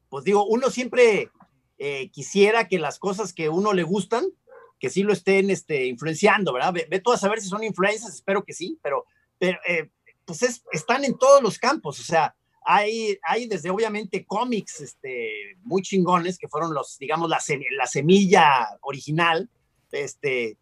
[0.09, 1.31] Pues digo, uno siempre
[1.79, 4.27] eh, quisiera que las cosas que uno le gustan,
[4.79, 6.73] que sí lo estén este, influenciando, ¿verdad?
[6.73, 9.07] Ve, ve tú a saber si son influencias, espero que sí, pero,
[9.39, 9.91] pero eh,
[10.25, 12.35] pues es, están en todos los campos, o sea,
[12.65, 17.41] hay, hay desde obviamente cómics este, muy chingones, que fueron los, digamos, la,
[17.77, 19.51] la semilla original,
[19.91, 20.57] este,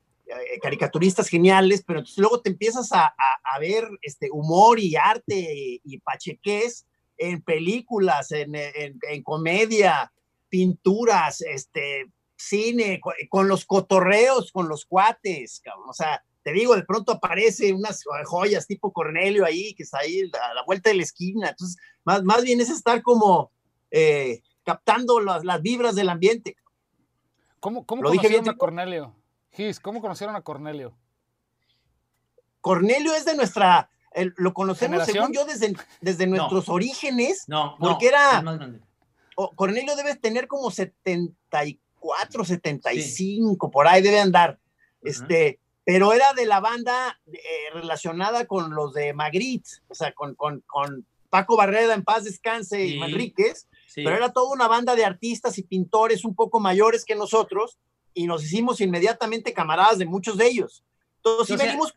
[0.63, 5.35] caricaturistas geniales, pero entonces luego te empiezas a, a, a ver este, humor y arte
[5.55, 10.13] y, y pacheques en películas, en, en, en, comedia,
[10.49, 15.91] pinturas, este, cine, con, con, los cotorreos, con los cuates, cabrón.
[15.91, 20.23] O sea, te digo, de pronto aparece unas joyas tipo Cornelio ahí, que está ahí
[20.23, 21.51] a la vuelta de la esquina.
[21.51, 23.53] Entonces, más, más bien es estar como
[23.91, 26.57] eh, captando las, las, vibras del ambiente.
[27.61, 29.15] ¿Cómo, cómo ¿Lo dije bien, a Cornelio?
[29.53, 30.97] Gis, ¿cómo conocieron a Cornelio?
[32.61, 33.91] Cornelio es de nuestra,
[34.37, 36.75] lo conocemos según yo desde, desde nuestros no.
[36.75, 38.43] orígenes, no, porque era,
[39.37, 43.73] oh, Cornelio debe tener como 74, 75, sí.
[43.73, 45.11] por ahí debe andar, uh -huh.
[45.11, 47.39] este, pero era de la banda eh,
[47.73, 52.77] relacionada con los de Magritte, o sea, con, con, con Paco Barreda en paz descanse
[52.77, 52.95] sí.
[52.95, 54.03] y Manríquez, sí.
[54.05, 57.79] pero era toda una banda de artistas y pintores un poco mayores que nosotros,
[58.15, 60.85] y nos hicimos inmediatamente camaradas de muchos de ellos.
[61.17, 61.95] Entonces, sí venimos...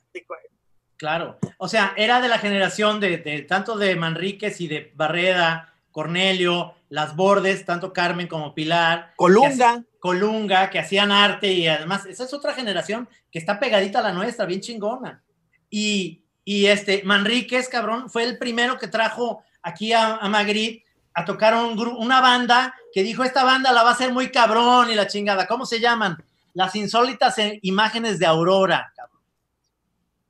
[0.95, 5.73] Claro, o sea, era de la generación de, de, tanto de Manríquez y de Barreda,
[5.91, 9.13] Cornelio, Las Bordes, tanto Carmen como Pilar.
[9.15, 9.79] Colunga.
[9.79, 14.03] Que, Colunga, que hacían arte y además, esa es otra generación que está pegadita a
[14.03, 15.23] la nuestra, bien chingona.
[15.69, 21.25] Y, y este, Manríquez, cabrón, fue el primero que trajo aquí a, a Magritte a
[21.25, 24.95] tocar un, una banda que dijo, esta banda la va a hacer muy cabrón y
[24.95, 25.47] la chingada.
[25.47, 26.23] ¿Cómo se llaman?
[26.53, 29.21] Las insólitas imágenes de Aurora, cabrón.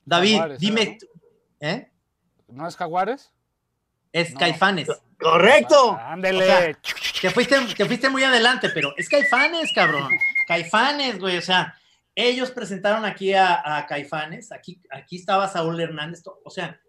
[0.06, 0.98] David, Jaguares, dime.
[1.02, 1.68] ¿no?
[1.68, 1.92] ¿Eh?
[2.48, 3.32] ¿No es Jaguares?
[4.12, 4.40] Es no.
[4.40, 4.90] Caifanes.
[5.20, 5.98] Correcto.
[6.00, 6.44] Ándele.
[6.44, 6.80] O sea,
[7.22, 10.10] te, fuiste, te fuiste muy adelante, pero es Caifanes, cabrón.
[10.48, 11.38] Caifanes, güey.
[11.38, 11.76] O sea,
[12.14, 14.52] ellos presentaron aquí a, a Caifanes.
[14.52, 16.24] Aquí, aquí estaba Saúl Hernández.
[16.44, 16.80] O sea,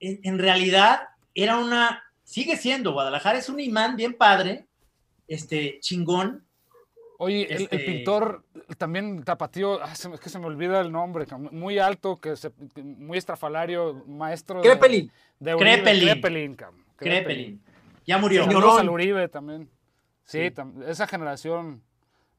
[0.00, 4.66] en, en realidad era una sigue siendo, Guadalajara es un imán bien padre,
[5.28, 6.44] este, chingón.
[7.18, 7.76] Oye, este...
[7.76, 8.44] el, el, pintor
[8.76, 13.18] también tapatío, ah, es que se me olvida el nombre, muy alto, que se, muy
[13.18, 15.10] estrafalario, maestro Crepelin.
[15.38, 16.08] De, de Crepelin.
[16.08, 16.56] Crepelin
[16.96, 17.62] Krepelin.
[18.06, 18.44] Ya murió.
[18.44, 19.68] Al Uribe también.
[20.24, 21.82] Sí, tam- esa generación.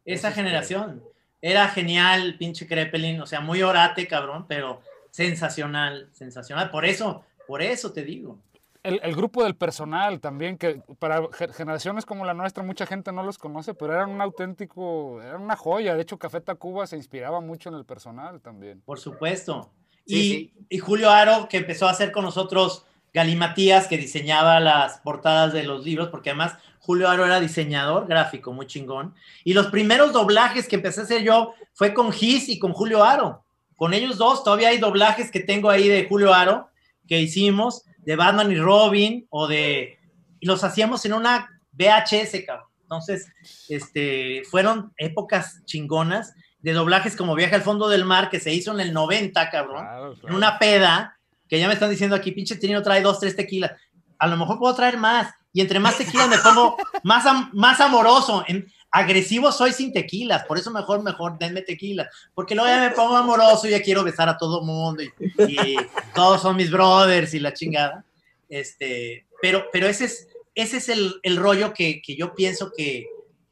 [0.03, 1.03] Esa Esos generación.
[1.41, 3.21] Era genial, pinche Krepelin.
[3.21, 4.81] O sea, muy orate, cabrón, pero
[5.11, 6.71] sensacional, sensacional.
[6.71, 8.39] Por eso, por eso te digo.
[8.85, 13.11] El, el grupo del personal también, que para ge- generaciones como la nuestra mucha gente
[13.11, 15.95] no los conoce, pero eran un auténtico, eran una joya.
[15.95, 18.81] De hecho, Café Tacuba se inspiraba mucho en el personal también.
[18.85, 19.71] Por supuesto.
[20.05, 20.53] Sí, y, sí.
[20.69, 25.63] y Julio Aro, que empezó a hacer con nosotros Galimatías, que diseñaba las portadas de
[25.63, 29.15] los libros, porque además Julio Aro era diseñador gráfico, muy chingón.
[29.43, 33.03] Y los primeros doblajes que empecé a hacer yo fue con Gis y con Julio
[33.03, 33.43] Aro.
[33.75, 36.69] Con ellos dos, todavía hay doblajes que tengo ahí de Julio Aro
[37.07, 39.97] que hicimos, de Batman y Robin, o de.
[40.39, 42.67] Y los hacíamos en una VHS, cabrón.
[42.83, 43.27] Entonces,
[43.69, 48.71] este, fueron épocas chingonas de doblajes como Viaje al fondo del mar, que se hizo
[48.73, 51.17] en el 90, cabrón Claro, en una peda,
[51.49, 53.71] que ya me están diciendo aquí, pinche Trino trae dos, tres tequilas.
[54.19, 55.33] A lo mejor puedo traer más.
[55.51, 58.43] Y entre más tequilas me pongo más, am- más amoroso.
[58.47, 60.45] En, agresivo soy sin tequilas.
[60.45, 62.07] Por eso mejor, mejor denme tequilas.
[62.33, 65.03] Porque luego ya me pongo amoroso y ya quiero besar a todo mundo.
[65.03, 65.75] Y, y
[66.13, 68.05] todos son mis brothers y la chingada.
[68.47, 73.07] Este, pero, pero ese es, ese es el, el rollo que, que yo pienso que,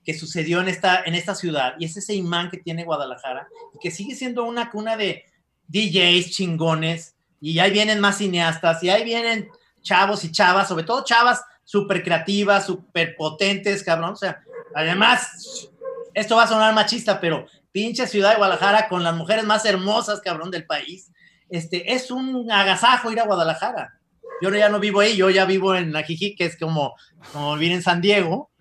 [0.05, 1.73] que sucedió en esta, en esta ciudad.
[1.77, 3.49] Y es ese imán que tiene Guadalajara.
[3.75, 5.25] Y que sigue siendo una cuna de
[5.67, 9.49] DJs chingones y ahí vienen más cineastas y ahí vienen
[9.81, 14.13] chavos y chavas, sobre todo chavas súper creativas, súper potentes, cabrón.
[14.13, 14.41] O sea,
[14.75, 15.69] además,
[16.13, 20.21] esto va a sonar machista, pero pinche ciudad de Guadalajara con las mujeres más hermosas,
[20.21, 21.11] cabrón, del país.
[21.49, 23.99] Este, es un agasajo ir a Guadalajara.
[24.41, 26.95] Yo ya no vivo ahí, yo ya vivo en Ajijic, que es como,
[27.31, 28.51] como vivir en San Diego.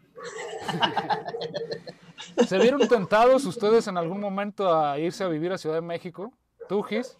[2.46, 6.32] ¿Se vieron tentados ustedes en algún momento a irse a vivir a Ciudad de México?
[6.68, 7.18] ¿Tú, Gis?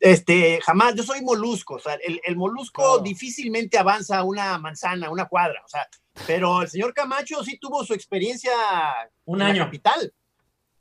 [0.00, 5.26] Este, jamás, yo soy molusco, o sea, el, el molusco difícilmente avanza una manzana, una
[5.26, 5.88] cuadra, o sea,
[6.26, 8.52] pero el señor Camacho sí tuvo su experiencia
[9.24, 9.58] Un en año.
[9.60, 10.12] la capital.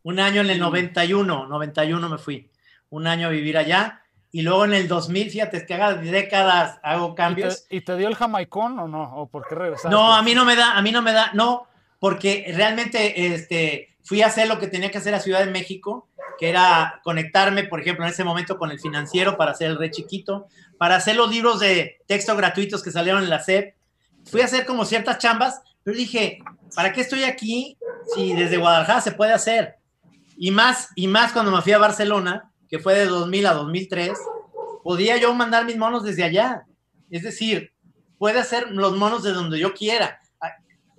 [0.03, 2.49] Un año en el 91, 91 me fui.
[2.89, 4.01] Un año a vivir allá.
[4.31, 7.65] Y luego en el 2000, fíjate, es que haga décadas hago ¿Y te, cambios.
[7.69, 9.15] y te dio el jamaicón o no?
[9.15, 9.89] ¿O por qué regresaste?
[9.89, 11.67] No, a mí no me da, a mí no me da, no,
[11.99, 16.09] porque realmente este, fui a hacer lo que tenía que hacer a Ciudad de México,
[16.37, 19.91] que era conectarme, por ejemplo, en ese momento con el financiero para hacer el re
[19.91, 23.75] chiquito, para hacer los libros de texto gratuitos que salieron en la SEP.
[24.29, 26.39] Fui a hacer como ciertas chambas, pero dije,
[26.75, 27.77] ¿para qué estoy aquí
[28.13, 29.75] si desde Guadalajara se puede hacer?
[30.37, 34.17] Y más, y más cuando me fui a Barcelona, que fue de 2000 a 2003,
[34.83, 36.65] podía yo mandar mis monos desde allá.
[37.09, 37.73] Es decir,
[38.17, 40.19] puede hacer los monos de donde yo quiera.
[40.41, 40.51] Ah,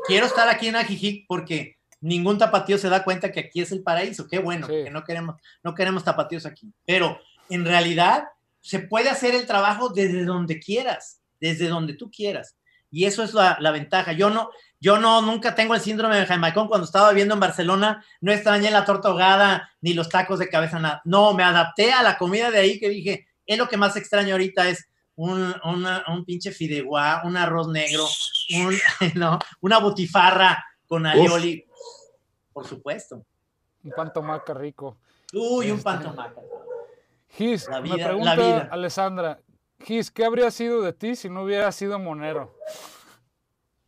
[0.07, 3.83] Quiero estar aquí en Ajijic porque ningún tapatío se da cuenta que aquí es el
[3.83, 4.27] paraíso.
[4.29, 4.85] Qué bueno, Sí.
[4.85, 6.73] que no queremos, no queremos tapatíos aquí.
[6.87, 7.19] Pero
[7.51, 8.25] en realidad
[8.61, 12.57] se puede hacer el trabajo desde donde quieras, desde donde tú quieras.
[12.91, 14.13] Y eso es la, la ventaja.
[14.13, 16.69] Yo no, yo no, nunca tengo el síndrome de Jamaicón.
[16.69, 20.79] Cuando estaba viviendo en Barcelona, no extrañé la torta ahogada ni los tacos de cabeza,
[20.79, 21.03] nada.
[21.05, 24.33] No, me adapté a la comida de ahí que dije, es lo que más extraño
[24.35, 28.07] ahorita es un, una- un pinche fideuá, un arroz negro,
[28.57, 28.75] un,
[29.17, 31.65] no, una butifarra con alioli.
[32.53, 33.25] Por supuesto.
[33.85, 34.99] Un pan tomaca rico.
[35.33, 36.41] Uy, un pan tomaca.
[37.37, 38.69] Gis, La me vida- pregunta la vida.
[38.71, 39.39] Alessandra,
[39.81, 42.55] Gis, ¿qué habría sido de ti si no hubieras sido monero?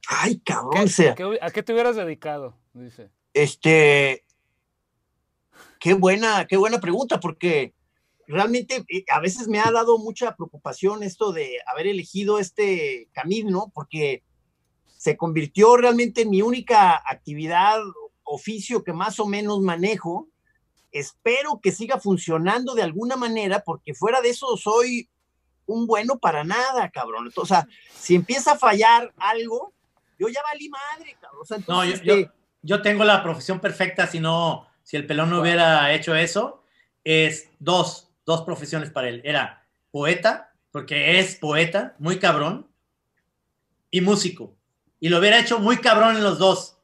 [0.09, 2.57] Ay, ¿Qué- cabrón, o sea, qué- ¿A qué te hubieras dedicado?
[2.73, 3.11] Dice.
[3.35, 4.25] este,
[5.81, 7.75] qué buena, qué buena pregunta, porque
[8.27, 13.71] realmente eh, a veces me ha dado mucha preocupación esto de haber elegido este camino,
[13.75, 14.23] porque
[14.87, 17.81] se convirtió realmente en mi única actividad,
[18.23, 20.29] oficio que más o menos manejo.
[20.93, 25.09] Espero que siga funcionando de alguna manera, porque fuera de eso soy
[25.71, 27.31] un bueno para nada, cabrón.
[27.35, 29.73] O sea, si empieza a fallar algo,
[30.19, 31.43] yo ya valí madre, cabrón.
[31.43, 32.31] O sea, No, yo, este,
[32.63, 36.63] yo tengo la profesión perfecta si no, si el pelón no hubiera hecho eso.
[37.05, 39.23] Es dos, dos profesiones para él.
[39.25, 42.69] Era poeta, porque es poeta, muy cabrón,
[43.91, 44.57] y músico.
[45.01, 46.77] Y lo hubiera hecho muy cabrón en los dos.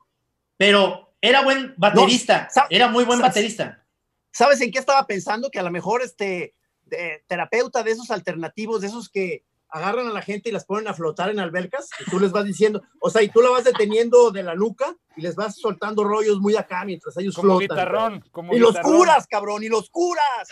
[0.56, 3.84] Pero era buen baterista, era muy buen baterista.
[4.32, 5.50] ¿Sabes en qué estaba pensando?
[5.50, 6.55] Que a lo mejor este
[6.86, 10.86] de- terapeuta de esos alternativos, de esos que agarran a la gente y las ponen
[10.88, 13.64] a flotar en albercas, y tú les vas diciendo, o sea, y tú la vas
[13.64, 17.76] deteniendo de la nuca y les vas soltando rollos muy acá mientras ellos Como flotan.
[17.76, 18.24] guitarrón.
[18.30, 20.48] Como Y los curas, cabrón, y los curas.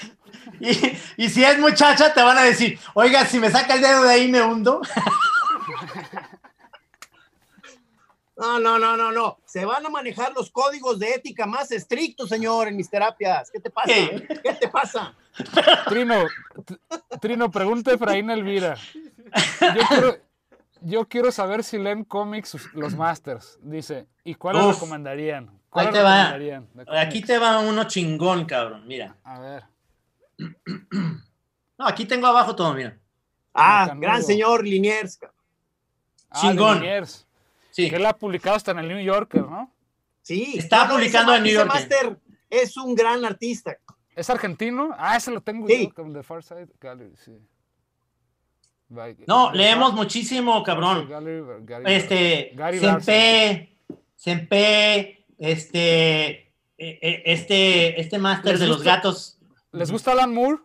[0.61, 0.68] Y,
[1.16, 4.11] y si es muchacha, te van a decir, oiga, si me saca el dedo de
[4.11, 4.80] ahí, me hundo.
[8.37, 9.39] No, no, no, no, no.
[9.45, 13.51] Se van a manejar los códigos de ética más estrictos, señor, en mis terapias.
[13.51, 13.87] ¿Qué te pasa?
[13.87, 14.26] ¿Qué?
[14.43, 15.14] ¿Qué te pasa?
[15.89, 16.14] Trino,
[17.20, 18.76] Trino, pregunta Efraín Elvira.
[19.61, 20.16] Yo quiero,
[20.80, 23.59] yo quiero saber si leen cómics los Masters.
[23.62, 24.74] Dice, ¿y cuáles Uf.
[24.74, 25.49] recomendarían?
[25.49, 26.32] Ahí ¿Cuáles te va.
[26.32, 26.68] recomendarían
[27.07, 28.87] Aquí te va uno chingón, cabrón.
[28.87, 29.16] Mira.
[29.24, 29.64] A ver.
[31.76, 32.97] No, aquí tengo abajo todo, mira.
[33.53, 35.16] Ah, gran señor Liniers.
[35.16, 35.37] cabrón.
[36.30, 36.78] Ah, Chingón.
[36.80, 37.24] Liniers,
[37.75, 37.91] Sí.
[37.91, 39.68] Que él ha publicado hasta en el New Yorker, ¿no?
[40.22, 40.55] Sí.
[40.57, 41.75] Está publicando ese en New Yorker.
[41.75, 42.18] Master
[42.49, 43.77] es un gran artista.
[44.14, 44.91] ¿Es argentino?
[44.97, 45.91] Ah, ese lo tengo Sí.
[45.97, 47.33] yo, The Far Side Gallery, sí.
[48.89, 51.09] By- No, leemos muchísimo, cabrón.
[51.09, 53.03] Gallery- Gary- Este, Gary Larson.
[53.03, 53.77] Sempe,
[54.14, 59.39] Sempe, este, eh, eh, este, este máster ¿Les de los gatos.
[59.72, 60.59] ¿Les gusta Alan Moore?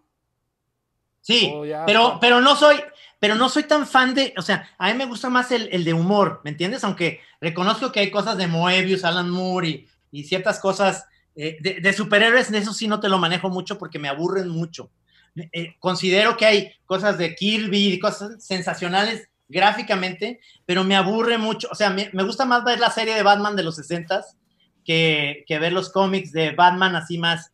[1.22, 2.78] Sí, Oh, ya, pero, pero no soy,
[3.20, 5.84] pero no soy tan fan de, o sea, a mí me gusta más el, el
[5.84, 6.84] de humor, ¿me entiendes?
[6.84, 11.06] Aunque reconozco que hay cosas de Moebius, Alan Moore y, y ciertas cosas
[11.36, 14.92] eh, de, superhéroes, de eso sí no te lo manejo mucho porque me aburren mucho.
[15.36, 21.76] Eh, considero que hay cosas de Kirby, cosas sensacionales gráficamente, pero me aburre mucho, o
[21.76, 24.22] sea, me, me gusta más ver la serie de Batman de los 60
[24.84, 27.52] que, que ver los cómics de Batman así más.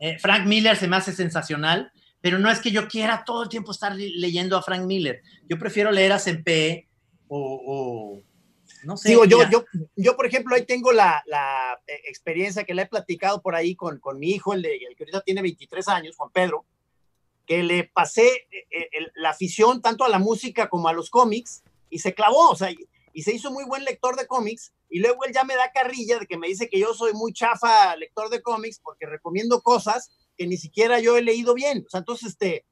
[0.00, 3.48] eh, Frank Miller se me hace sensacional, pero no es que yo quiera todo el
[3.48, 5.22] tiempo estar le- leyendo a Frank Miller.
[5.48, 6.88] Yo prefiero leer a Sempe
[7.28, 8.22] o, o
[8.84, 9.10] no sé.
[9.10, 9.64] Digo, yo, yo,
[9.96, 13.74] yo, por ejemplo, ahí tengo la, la, eh, experiencia que le he platicado por ahí
[13.76, 16.64] con, con mi hijo, el, de, el que ahorita tiene 23 años, Juan Pedro,
[17.46, 21.10] que le pasé eh, eh, el- la afición tanto a la música como a los
[21.10, 22.76] cómics y se clavó, o sea, y,
[23.12, 26.18] y se hizo muy buen lector de cómics y luego él ya me da carrilla
[26.18, 30.10] de que me dice que yo soy muy chafa lector de cómics porque recomiendo cosas
[30.36, 31.84] que ni siquiera yo he leído bien.
[31.86, 32.64] O sea, entonces, este,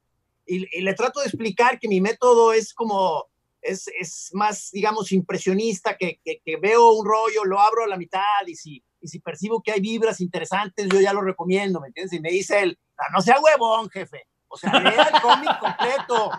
[0.45, 3.25] y, y le trato de explicar que mi método es como,
[3.61, 7.97] es, es más, digamos, impresionista, que, que, que veo un rollo, lo abro a la
[7.97, 11.87] mitad y si, y si percibo que hay vibras interesantes, yo ya lo recomiendo, ¿me
[11.87, 12.13] entiendes?
[12.13, 14.27] Y me dice él, "Ah, no sea huevón, jefe.
[14.47, 16.31] O sea, lea el cómic completo.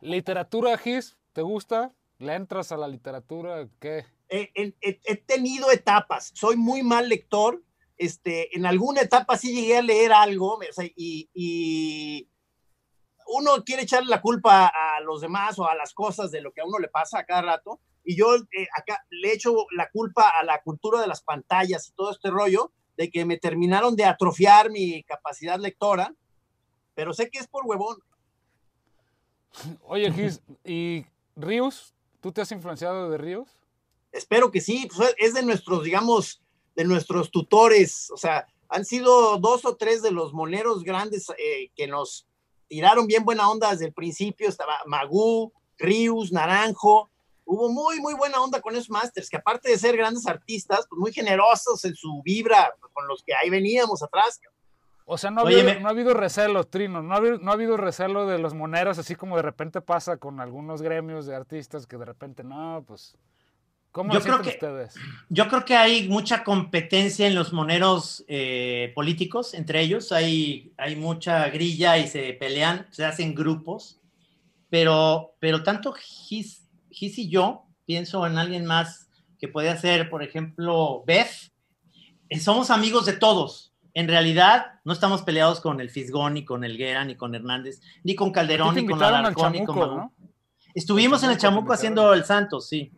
[0.00, 1.16] ¿Literatura, Gis?
[1.32, 1.92] ¿Te gusta?
[2.18, 3.68] ¿Le entras a la literatura?
[3.80, 4.04] ¿Qué?
[4.28, 7.62] he, he- he- he tenido etapas, soy muy mal lector,
[7.96, 12.28] este, en alguna etapa sí llegué a leer algo, o sea, y, y
[13.26, 16.60] uno quiere echarle la culpa a los demás o a las cosas de lo que
[16.60, 20.28] a uno le pasa a cada rato, y yo eh, acá le echo la culpa
[20.28, 24.04] a la cultura de las pantallas y todo este rollo, de que me terminaron de
[24.04, 26.14] atrofiar mi capacidad lectora,
[26.94, 27.98] pero sé que es por huevón.
[29.82, 31.94] Oye, Gis, ¿y Ríos?
[32.20, 33.48] ¿Tú te has influenciado de Ríos?
[34.12, 36.42] Espero que sí, pues es de nuestros, digamos,
[36.74, 41.70] de nuestros tutores, o sea, han sido dos o tres de los moneros grandes eh,
[41.76, 42.26] que nos
[42.68, 47.10] tiraron bien buena onda desde el principio, estaba Magú, Rius, Naranjo,
[47.44, 50.98] hubo muy, muy buena onda con esos masters, que aparte de ser grandes artistas, pues
[50.98, 54.40] muy generosos en su vibra, con los que ahí veníamos atrás.
[55.04, 57.38] O sea, no ha, Oye, habido, me- no ha habido recelo, Trino, no ha, habido,
[57.38, 61.26] no ha habido recelo de los moneros, así como de repente pasa con algunos gremios
[61.26, 63.18] de artistas que de repente, no, pues,
[63.92, 64.94] ¿cómo Yo lo creo que- ustedes?
[65.28, 70.96] Yo creo que hay mucha competencia en los moneros eh, políticos, entre ellos hay, hay
[70.96, 74.00] mucha grilla y se pelean, se hacen grupos,
[74.70, 80.22] pero, pero tanto Gis, Gis y yo, pienso en alguien más que puede ser, por
[80.22, 81.52] ejemplo, Beth,
[82.28, 83.74] eh, somos amigos de todos.
[83.94, 87.80] En realidad, no estamos peleados con el Fisgón, ni con el Guerra, ni con Hernández,
[88.04, 89.86] ni con Calderón, ni con Alarcón, ni con chamuco.
[89.96, 90.12] ¿no?
[90.74, 92.90] Estuvimos en el Chamuco Chamuco haciendo el Santos, sí.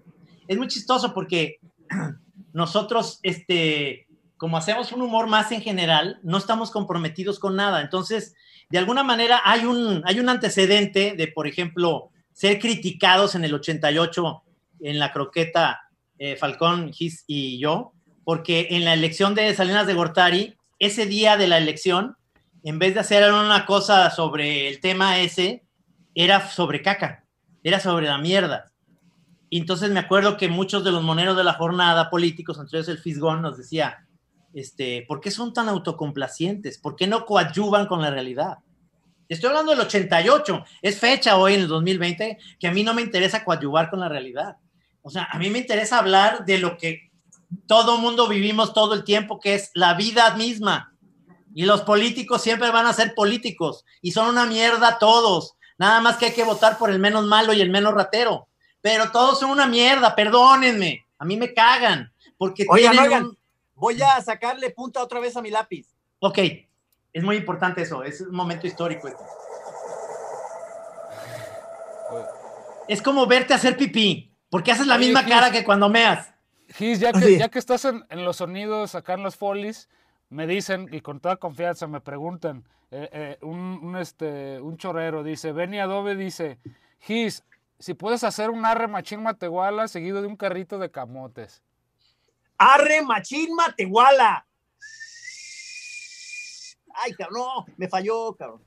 [0.46, 1.58] Es muy chistoso porque
[2.52, 7.80] nosotros, este, como hacemos un humor más en general, no estamos comprometidos con nada.
[7.80, 8.34] Entonces,
[8.70, 13.54] de alguna manera hay un, hay un antecedente de, por ejemplo, ser criticados en el
[13.54, 14.42] 88
[14.80, 15.88] en la croqueta
[16.18, 17.92] eh, Falcón, Gis y yo,
[18.24, 22.16] porque en la elección de Salinas de Gortari, ese día de la elección,
[22.62, 25.64] en vez de hacer una cosa sobre el tema ese,
[26.14, 27.24] era sobre caca,
[27.62, 28.72] era sobre la mierda.
[29.54, 32.88] Y entonces me acuerdo que muchos de los moneros de la jornada políticos, entre ellos
[32.88, 34.04] el Fisgón, nos decía,
[34.52, 36.76] este, ¿por qué son tan autocomplacientes?
[36.76, 38.58] ¿Por qué no coadyuvan con la realidad?
[39.28, 43.02] Estoy hablando del 88, es fecha hoy en el 2020 que a mí no me
[43.02, 44.56] interesa coadyuvar con la realidad.
[45.02, 47.12] O sea, a mí me interesa hablar de lo que
[47.68, 50.96] todo mundo vivimos todo el tiempo, que es la vida misma.
[51.54, 55.54] Y los políticos siempre van a ser políticos y son una mierda todos.
[55.78, 58.48] Nada más que hay que votar por el menos malo y el menos ratero.
[58.84, 61.06] Pero todos son una mierda, perdónenme.
[61.18, 62.12] A mí me cagan.
[62.36, 63.24] Porque Oigan, tienen oigan.
[63.28, 63.38] un-
[63.76, 65.86] Voy a sacarle punta otra vez a mi lápiz.
[66.18, 66.38] Ok,
[67.14, 68.02] es muy importante eso.
[68.02, 69.08] Es un momento histórico.
[69.08, 69.22] este.
[72.88, 74.30] Es como verte hacer pipí.
[74.50, 75.32] Porque haces la Oye, misma Gis.
[75.32, 76.32] cara que cuando meas.
[76.68, 79.88] Gis, ya que, ya que estás en, en los sonidos, acá en los folies,
[80.28, 85.22] me dicen, y con toda confianza me preguntan, eh, eh, un, un, este, un chorrero
[85.24, 86.58] dice, Benny Adobe dice,
[87.00, 87.42] Gis,
[87.78, 91.62] si puedes hacer un arre machín matehuala seguido de un carrito de camotes.
[92.58, 94.46] Arre machín matehuala.
[96.94, 98.62] Ay, cabrón, no, me falló, cabrón.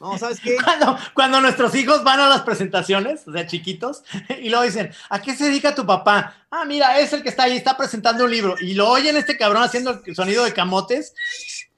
[0.00, 0.56] No, ¿sabes qué?
[0.62, 4.04] Cuando, cuando nuestros hijos van a las presentaciones, o sea, chiquitos,
[4.40, 6.46] y luego dicen, ¿a qué se dedica tu papá?
[6.50, 8.54] Ah, mira, es el que está ahí, está presentando un libro.
[8.60, 11.14] Y lo oyen este cabrón haciendo el sonido de camotes.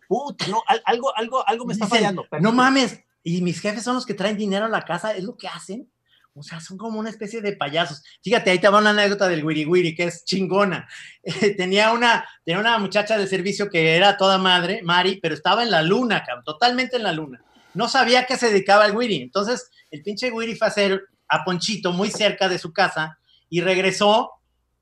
[0.08, 2.26] Puta, no, al- algo, algo, algo me está Dicen, fallando.
[2.40, 3.00] No mames.
[3.28, 5.90] Y mis jefes son los que traen dinero a la casa, es lo que hacen.
[6.32, 8.04] O sea, son como una especie de payasos.
[8.22, 10.88] Fíjate, ahí te va una anécdota del Wiri Wiri, que es chingona.
[11.24, 15.64] Eh, tenía, una, tenía una muchacha de servicio que era toda madre, Mari, pero estaba
[15.64, 17.42] en la luna, cabrón, totalmente en la luna.
[17.74, 19.22] No sabía a qué se dedicaba el Wiri.
[19.22, 23.18] Entonces, el pinche Wiri fue a hacer a Ponchito muy cerca de su casa
[23.50, 24.30] y regresó,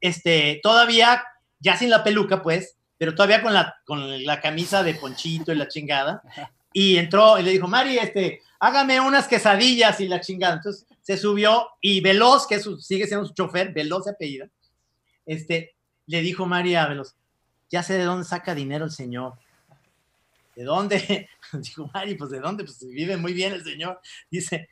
[0.02, 1.24] este, todavía,
[1.60, 5.56] ya sin la peluca, pues, pero todavía con la, con la camisa de Ponchito y
[5.56, 6.20] la chingada.
[6.76, 10.56] Y entró y le dijo, Mari, este, hágame unas quesadillas y la chingada.
[10.56, 14.48] Entonces se subió y Veloz, que sigue siendo su chofer, Veloz de apellido,
[15.24, 17.14] este, le dijo Mari a Veloz,
[17.70, 19.34] ya sé de dónde saca dinero el señor.
[20.56, 21.28] ¿De dónde?
[21.52, 24.00] Dijo Mari, pues de dónde, pues vive muy bien el señor.
[24.30, 24.68] Dice,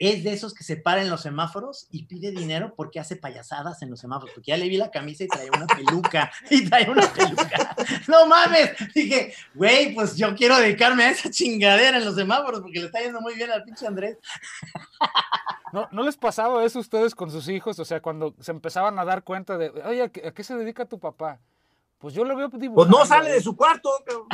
[0.00, 3.82] es de esos que se para en los semáforos y pide dinero porque hace payasadas
[3.82, 6.90] en los semáforos, porque ya le vi la camisa y trae una peluca, y trae
[6.90, 7.76] una peluca.
[8.08, 12.80] No mames, dije, güey, pues yo quiero dedicarme a esa chingadera en los semáforos porque
[12.80, 14.16] le está yendo muy bien al pinche Andrés.
[15.72, 17.78] ¿No, ¿No les pasaba eso a ustedes con sus hijos?
[17.78, 20.56] O sea, cuando se empezaban a dar cuenta de, oye, ¿a qué, a qué se
[20.56, 21.38] dedica tu papá?
[21.98, 22.98] Pues yo lo veo Pues dibujando.
[22.98, 23.34] no sale ahí".
[23.34, 24.26] de su cuarto, cabrón.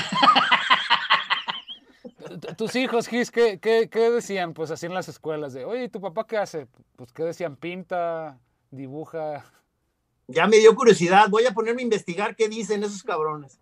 [2.57, 4.55] Tus hijos, Gis, ¿qué, qué, qué decían?
[4.55, 6.67] Pues así en las escuelas de, oye, ¿y tu papá qué hace?
[6.97, 8.39] Pues qué decían, pinta,
[8.71, 9.45] dibuja.
[10.27, 11.29] Ya me dio curiosidad.
[11.29, 13.61] Voy a ponerme a investigar qué dicen esos cabrones.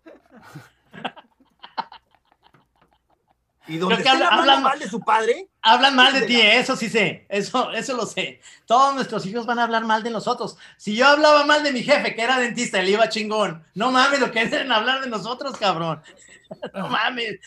[3.67, 7.25] Y donde que hablan- mal de su padre, Hablan mal de ti, eso sí sé,
[7.29, 8.39] eso, eso lo sé.
[8.67, 10.57] Todos nuestros hijos van a hablar mal de nosotros.
[10.77, 13.63] Si yo hablaba mal de mi jefe, que era dentista, él iba chingón.
[13.73, 16.01] No mames, lo que quieren hablar de nosotros, cabrón.
[16.75, 17.39] No mames.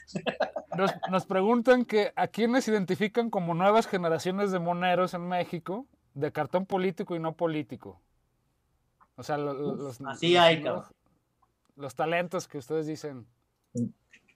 [0.76, 6.32] Nos, nos preguntan que a quiénes identifican como nuevas generaciones de moneros en México de
[6.32, 8.00] cartón político y no político.
[9.14, 10.86] O sea, lo- lo- los, así los- hay, los-
[11.76, 13.24] los talentos que ustedes dicen.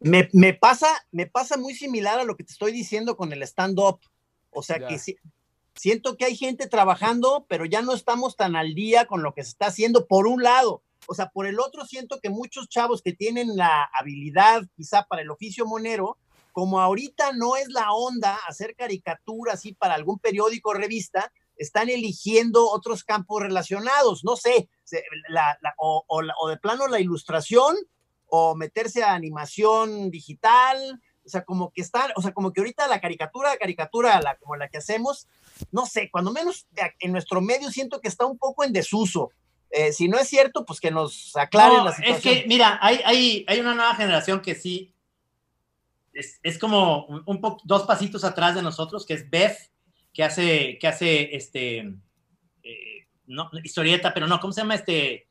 [0.04, 3.42] Me, me pasa, me pasa muy similar a lo que te estoy diciendo con el
[3.42, 4.00] stand-up.
[4.50, 4.88] O sea Ya.
[4.88, 5.16] que si-
[5.74, 9.42] siento que hay gente trabajando, pero ya no estamos tan al día con lo que
[9.44, 10.82] se está haciendo por un lado.
[11.08, 15.22] O sea, por el otro siento que muchos chavos que tienen la habilidad quizá para
[15.22, 16.18] el oficio monero,
[16.52, 21.88] como ahorita no es la onda hacer caricaturas así para algún periódico o revista, están
[21.88, 24.68] eligiendo otros campos relacionados, no sé,
[25.28, 27.76] la- la- o, o o de plano la ilustración
[28.34, 30.78] o meterse a animación digital,
[31.22, 34.56] o sea, como que están, o sea, como que ahorita la caricatura, caricatura la, como
[34.56, 35.28] la que hacemos,
[35.70, 36.66] no sé, cuando menos
[36.98, 39.32] en nuestro medio siento que está un poco en desuso.
[39.68, 42.16] Eh, si no es cierto, pues que nos aclaren No, la situación.
[42.34, 44.94] es que, mira, hay, hay, hay una nueva generación que sí
[46.14, 49.58] es, es como un, un po- dos pasitos atrás de nosotros, que es Beth,
[50.14, 51.78] que hace, que hace este
[52.62, 55.28] eh, no, historieta, pero no, ¿cómo se llama este?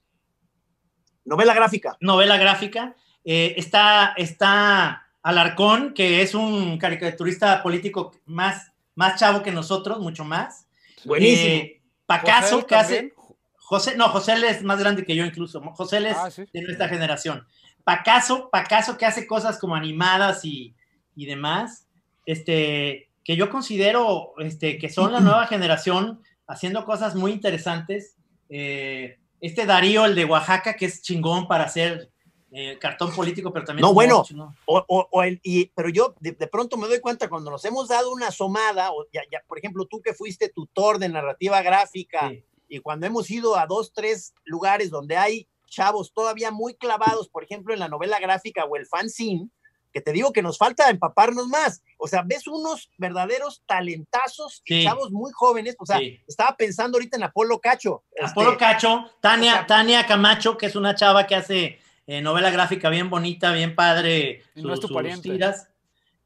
[1.26, 1.98] Novela gráfica.
[2.00, 2.96] novela gráfica.
[3.24, 10.24] Eh, está, está Alarcón, que es un caricaturista político más, más chavo que nosotros, mucho
[10.26, 10.68] más.
[11.06, 11.50] Buenísimo.
[11.54, 13.14] Eh, Pacaso, José que hace.
[13.56, 15.62] José, no, José él es más grande que yo incluso.
[15.62, 16.44] José él es Ah, sí.
[16.52, 17.48] de nuestra generación.
[17.84, 20.76] Pacaso, Pacaso que hace cosas como animadas y,
[21.16, 21.88] y demás,
[22.26, 28.18] este, que yo considero este, que son la nueva generación haciendo cosas muy interesantes.
[28.50, 32.10] Eh, este Darío, el de Oaxaca, que es chingón para hacer
[32.54, 33.82] eh, cartón político, pero también...
[33.82, 34.24] No, bueno.
[34.66, 37.64] O, o- o el, y, pero yo de, de pronto me doy cuenta cuando nos
[37.66, 41.62] hemos dado una asomada, o ya, ya, por ejemplo, tú que fuiste tutor de narrativa
[41.62, 42.44] gráfica, Sí.
[42.68, 47.44] y cuando hemos ido a dos, tres lugares donde hay chavos todavía muy clavados, por
[47.46, 49.50] ejemplo, en la novela gráfica o el fanzine,
[49.92, 51.82] que te digo que nos falta empaparnos más.
[51.98, 54.84] O sea, ves unos verdaderos talentazos Sí.
[54.84, 55.76] chavos muy jóvenes.
[55.80, 56.20] O sea, Sí.
[56.28, 58.04] estaba pensando ahorita en Apolo Cacho.
[58.24, 62.20] Apolo este, Cacho, Tania, o sea- Tania Camacho, que es una chava que hace eh,
[62.22, 64.44] novela gráfica bien bonita, bien padre.
[64.56, 65.30] No es tu sus pariente.
[65.30, 65.70] tiras.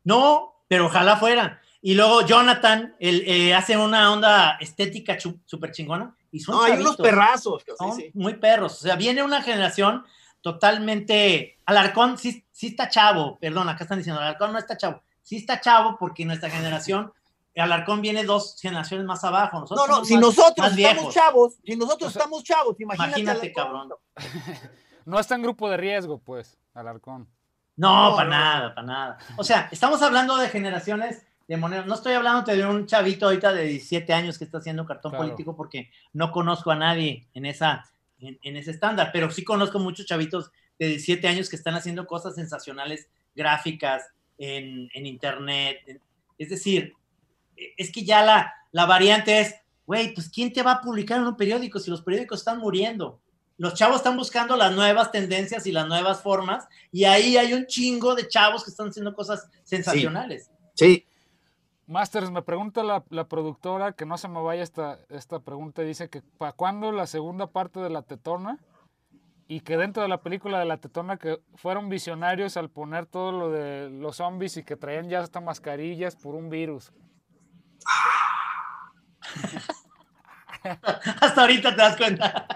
[0.03, 1.61] No, pero ojalá fuera.
[1.81, 6.15] Y luego Jonathan, él eh, hace una onda estética súper chingona.
[6.31, 7.63] Y son No, hay unos perrazos.
[7.65, 8.09] sí, son sí.
[8.13, 8.73] muy perros.
[8.73, 10.03] O sea, viene una generación
[10.51, 11.57] totalmente.
[11.65, 15.01] Alarcón sí, sí está chavo, perdón, acá están diciendo, Alarcón no está chavo.
[15.23, 17.11] Sí está chavo porque nuestra generación,
[17.57, 19.59] Alarcón viene dos generaciones más abajo.
[19.61, 21.13] Nosotros No, no, si más- nosotros más estamos viejos.
[21.13, 23.21] chavos, si nosotros O sea, estamos chavos, imagínate.
[23.21, 23.89] imagínate, cabrón.
[25.05, 27.27] No está en grupo de riesgo, pues, Alarcón.
[27.77, 28.35] No, No, para no.
[28.35, 29.17] nada, para nada.
[29.37, 31.85] O sea, estamos hablando de generaciones de moneros.
[31.85, 35.25] No estoy hablando de un chavito ahorita de 17 años que está haciendo cartón Claro.
[35.25, 37.85] político porque no conozco a nadie en, esa,
[38.27, 42.05] en, en ese estándar, pero sí conozco muchos chavitos de 17 años que están haciendo
[42.05, 44.03] cosas sensacionales, gráficas,
[44.37, 46.01] en, en internet.
[46.37, 46.93] es decir,
[47.55, 51.19] e, es que ya la, la variante es, güey, pues ¿quién te va a publicar
[51.19, 53.19] en un periódico si los periódicos están muriendo?
[53.57, 57.65] Los chavos están buscando las nuevas tendencias y las nuevas formas, y ahí hay un
[57.67, 60.51] chingo de chavos que están haciendo cosas sensacionales.
[60.73, 61.05] Sí,
[61.87, 66.09] Masters, me pregunta la, la productora, que no se me vaya esta, esta pregunta, dice
[66.09, 68.57] que ¿para cuándo la segunda parte de la tetona?
[69.47, 73.31] Y que dentro de la película de la tetona que fueron visionarios al poner todo
[73.31, 76.91] lo de los zombies y que traían ya hasta mascarillas por un virus.
[81.21, 82.47] Hasta ahorita te das cuenta.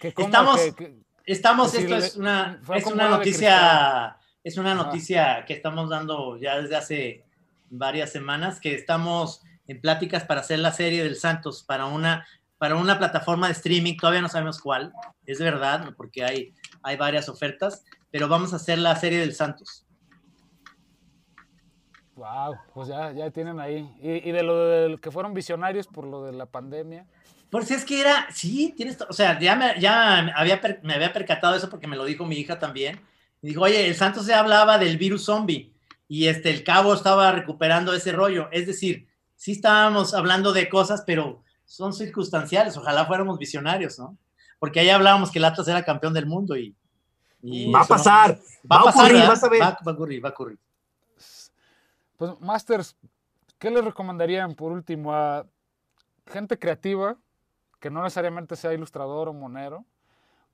[0.00, 5.44] Que Estamos- que- que- Estamos, esto le- es una, es una noticia, es una noticia
[5.46, 7.24] que estamos dando ya desde hace
[7.68, 12.26] varias semanas, que estamos en pláticas para hacer la serie del Santos para una,
[12.58, 14.92] para una plataforma de streaming, todavía no sabemos cuál,
[15.26, 19.86] es verdad, porque hay, hay varias ofertas, pero vamos a hacer la serie del Santos.
[22.16, 23.88] Wow, pues ya, ya tienen ahí.
[24.02, 27.06] Y, y de lo del que fueron visionarios por lo de la pandemia.
[27.50, 31.12] Por si es que era, sí, tienes, o sea, ya, me, ya había, me había
[31.12, 33.00] percatado eso porque me lo dijo mi hija también.
[33.42, 35.72] Me dijo, oye, el Santos se hablaba del virus zombie
[36.08, 38.48] y este, el cabo estaba recuperando ese rollo.
[38.52, 42.76] Es decir, sí estábamos hablando de cosas, pero son circunstanciales.
[42.76, 44.16] Ojalá fuéramos visionarios, ¿no?
[44.58, 46.74] Porque ahí hablábamos que el Atlas era campeón del mundo y...
[47.42, 48.38] y va a no- pasar.
[48.70, 49.62] Va a pasar, ocurrir, vas a ver.
[49.62, 50.58] Va, va a ocurrir, va a ocurrir.
[52.18, 52.96] Pues, Masters,
[53.58, 55.46] ¿qué les recomendarían por último a
[56.26, 57.16] gente creativa,
[57.80, 59.86] que no necesariamente sea ilustrador o monero,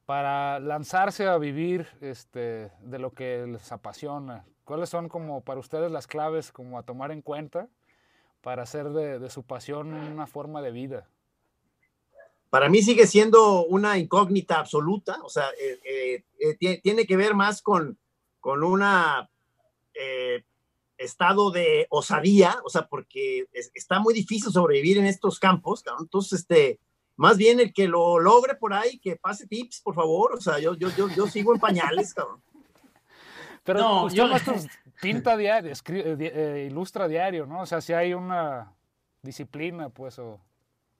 [0.06, 4.46] para lanzarse a vivir este, de lo que les apasiona?
[4.64, 7.68] ¿Cuáles son como para ustedes las claves como a tomar en cuenta
[8.40, 11.08] para hacer de, su pasión una forma de vida?
[12.48, 17.16] para mí sigue siendo una incógnita absoluta, o sea, eh, eh, eh, tie- tiene que
[17.16, 17.98] ver más con,
[18.40, 19.28] con una
[20.96, 26.40] estado de osadía, o sea, porque es- está muy difícil sobrevivir en estos campos, entonces,
[26.40, 26.78] este,
[27.16, 30.58] más bien el que lo logre por ahí, que pase tips, por favor, o sea,
[30.58, 32.42] yo, yo, yo, yo sigo en pañales, cabrón.
[33.64, 34.28] Pero No, usted, yo-
[35.00, 37.62] pinta diario, eh, eh, ilustra diario, ¿no?
[37.62, 38.72] O sea, si hay una
[39.22, 40.40] disciplina, pues, o...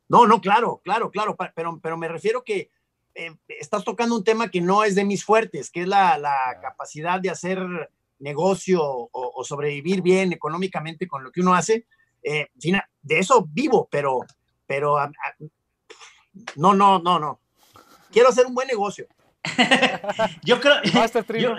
[0.08, 2.70] No, no, claro, claro, claro, pero, pero me refiero que
[3.14, 6.58] eh, estás tocando un tema que no es de mis fuertes, que es la, la
[6.60, 7.58] capacidad de hacer
[8.18, 11.86] negocio o, o sobrevivir bien económicamente con lo que uno hace.
[12.22, 14.20] Eh, fina- de eso vivo, pero,
[14.66, 14.96] pero
[16.56, 17.40] no, no, no, no.
[18.10, 19.06] Quiero hacer un buen negocio.
[20.42, 20.74] Yo creo...
[21.42, 21.54] Yo-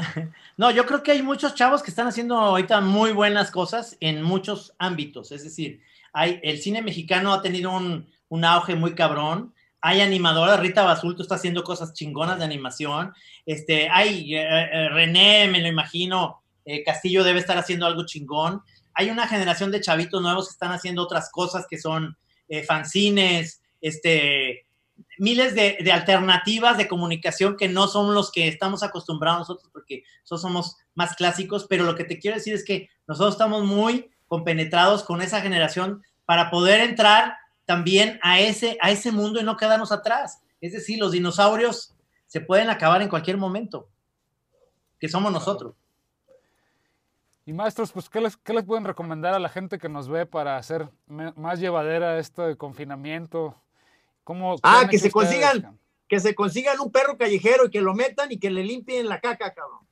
[0.58, 4.24] no, yo creo que hay muchos chavos que están haciendo ahorita muy buenas cosas en
[4.24, 5.32] muchos ámbitos.
[5.32, 5.82] Es decir,
[6.14, 9.54] hay, el cine mexicano ha tenido un, un auge muy cabrón.
[9.82, 13.14] Hay animadoras, Rita Basulto está haciendo cosas chingonas de animación.
[13.46, 18.62] Este, hay eh, eh, René, me lo imagino, eh, Castillo debe estar haciendo algo chingón.
[18.96, 22.18] Hay una generación de chavitos nuevos que están haciendo otras cosas que son
[22.50, 24.66] eh, fanzines, este,
[25.20, 30.04] miles de, de alternativas de comunicación que no son los que estamos acostumbrados nosotros, porque
[30.22, 34.12] nosotros somos más clásicos, pero lo que te quiero decir es que nosotros estamos muy
[34.28, 39.58] compenetrados con esa generación para poder entrar también a ese, a ese mundo y no
[39.58, 40.42] quedarnos atrás.
[40.62, 41.96] Es decir, los dinosaurios
[42.26, 43.90] se pueden acabar en cualquier momento,
[45.00, 45.76] que somos nosotros.
[47.46, 50.26] Y maestros, pues, ¿qué les, qué les pueden recomendar a la gente que nos ve
[50.26, 53.56] para hacer más llevadera este confinamiento?
[54.28, 55.80] ¿Cómo, Ah, que se ustedes, consigan.
[56.06, 59.22] Que se consigan un perro callejero y que lo metan y que le limpien la
[59.22, 59.88] caca, cabrón.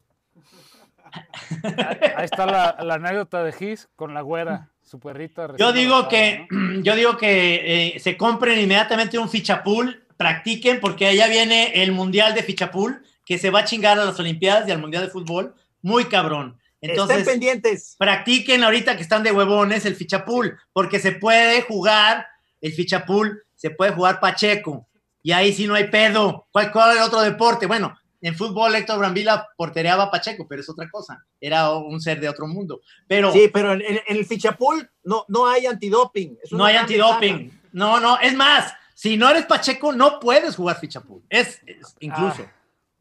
[2.17, 5.55] Ahí está la, la anécdota de Gis con la güera, su perrita.
[5.57, 6.81] Yo digo adoptada, que, ¿no?
[6.83, 12.33] yo digo que eh, se compren inmediatamente un fichapool, practiquen, porque allá viene el Mundial
[12.35, 15.55] de Fichapool, que se va a chingar a las Olimpiadas y al Mundial de Fútbol,
[15.81, 16.59] muy cabrón.
[16.81, 17.95] Entonces, Estén pendientes.
[17.97, 22.27] practiquen ahorita que están de huevones el fichapool, porque se puede jugar
[22.59, 24.87] el fichapool, se puede jugar Pacheco,
[25.23, 26.47] y ahí sí no hay pedo.
[26.51, 27.65] ¿Cuál, cuál es el otro deporte?
[27.65, 32.19] Bueno, en fútbol Héctor Brambila portereaba a Pacheco, pero es otra cosa, era un ser
[32.19, 32.81] de otro mundo.
[33.07, 36.37] Pero Sí, pero en, en- en el fichapul no, no hay antidoping.
[36.51, 37.37] No hay antidoping.
[37.37, 37.61] ventaja.
[37.71, 41.23] No, no, es más, si no eres Pacheco, no puedes jugar fichapool.
[41.27, 42.45] Es, es incluso.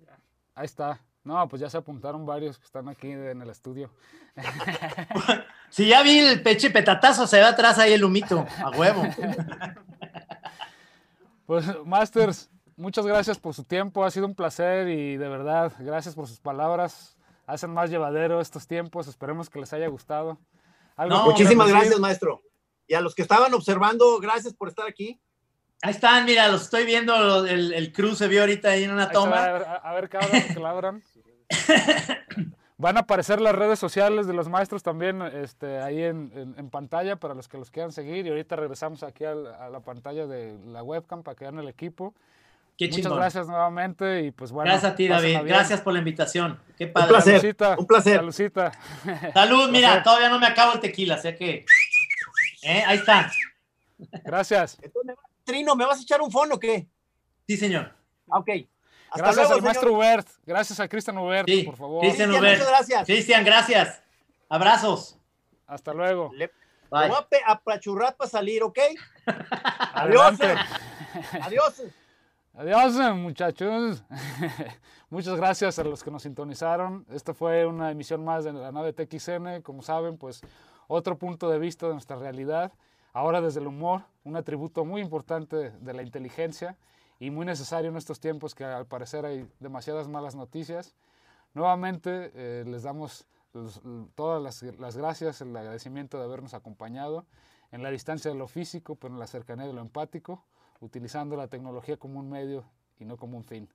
[0.09, 0.17] Ah,
[0.55, 0.99] ahí está.
[1.25, 3.91] No, pues ya se apuntaron varios que están aquí en el estudio.
[5.71, 9.03] Si ya vi el peche petatazo, se ve atrás ahí el humito, a huevo.
[11.47, 14.05] Pues, Masters, muchas gracias por su tiempo.
[14.05, 17.17] Ha sido un placer y de verdad, gracias por sus palabras.
[17.47, 19.09] hacen más llevadero estos tiempos.
[19.09, 20.39] Esperemos que les haya gustado.
[20.97, 22.43] ¿Algo no, muchísimas gracias, maestro.
[22.87, 25.21] Y a los que estaban observando, gracias por estar aquí.
[25.83, 29.11] Ahí están, mira, los estoy viendo, el, el cruz se vio ahorita ahí en una
[29.11, 29.45] toma.
[29.45, 31.03] a, ver, a ver, cabrón, que labran.
[32.85, 37.17] Van a aparecer las redes sociales de los maestros también este, ahí en, en, pantalla
[37.17, 38.27] para los que los quieran seguir.
[38.27, 42.15] Y ahorita regresamos aquí a la, pantalla de la webcam para que vean el equipo.
[42.77, 44.71] Qué Muchas gracias nuevamente y pues bueno.
[44.71, 45.39] Gracias a ti, David.
[45.47, 46.61] Gracias por la invitación.
[46.77, 47.07] Qué padre.
[47.07, 47.57] Un placer.
[47.79, 48.17] un placer.
[48.17, 48.73] Saludcita.
[49.33, 51.65] Salud, mira, todavía no me acabo el tequila, sé que.
[52.65, 52.85] ¿Eh?
[52.87, 53.33] Ahí está.
[54.27, 54.77] Gracias.
[55.45, 56.87] Trino, ¿me vas a echar un fono o qué?
[57.47, 57.95] Sí, señor.
[58.27, 58.51] Ok.
[59.15, 60.29] Gracias al maestro Hubert.
[60.47, 62.01] Gracias a Cristian Hubert, por favor.
[62.01, 62.59] Cristian Hubert.
[62.59, 63.07] Muchas gracias.
[63.07, 64.03] Cristian, gracias.
[64.49, 65.19] Abrazos.
[65.67, 66.31] Hasta luego.
[66.35, 66.51] Le,
[66.91, 67.11] voy
[67.47, 68.79] a apachurrar para salir, ¿ok?
[69.95, 70.39] Adiós.
[71.43, 71.83] Adiós.
[72.55, 74.05] Adiós, muchachos.
[75.11, 77.05] Muchas gracias a los que nos sintonizaron.
[77.11, 79.63] Esta fue una emisión más de la nave TXN.
[79.63, 80.41] Como saben, pues
[80.87, 82.73] otro punto de vista de nuestra realidad.
[83.13, 86.77] Ahora desde el humor, un atributo muy importante de la inteligencia
[87.25, 90.95] y muy necesario en estos tiempos que al parecer hay demasiadas malas noticias.
[91.55, 93.27] Nuevamente eh, les damos
[94.15, 97.25] todas las, gracias, el agradecimiento de habernos acompañado
[97.73, 100.45] en la distancia de lo físico, pero en la cercanía de lo empático,
[100.81, 102.67] utilizando la tecnología como un medio
[102.99, 103.71] y no como un fin.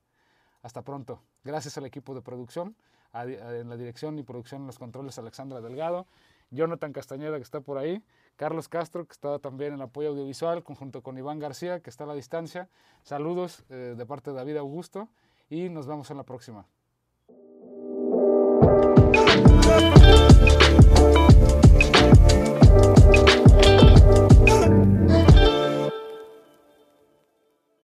[0.62, 1.20] Hasta pronto.
[1.42, 2.76] Gracias al equipo de producción,
[3.14, 6.06] en la dirección y producción en los controles Alexandra Delgado,
[6.52, 8.00] Jonathan Castañeda que está por ahí,
[8.40, 12.06] Carlos Castro, que está también en apoyo audiovisual, conjunto con Iván García, que está a
[12.06, 12.70] la distancia.
[13.02, 15.10] Saludos eh, de parte de David Augusto
[15.50, 16.64] y nos vemos en la próxima.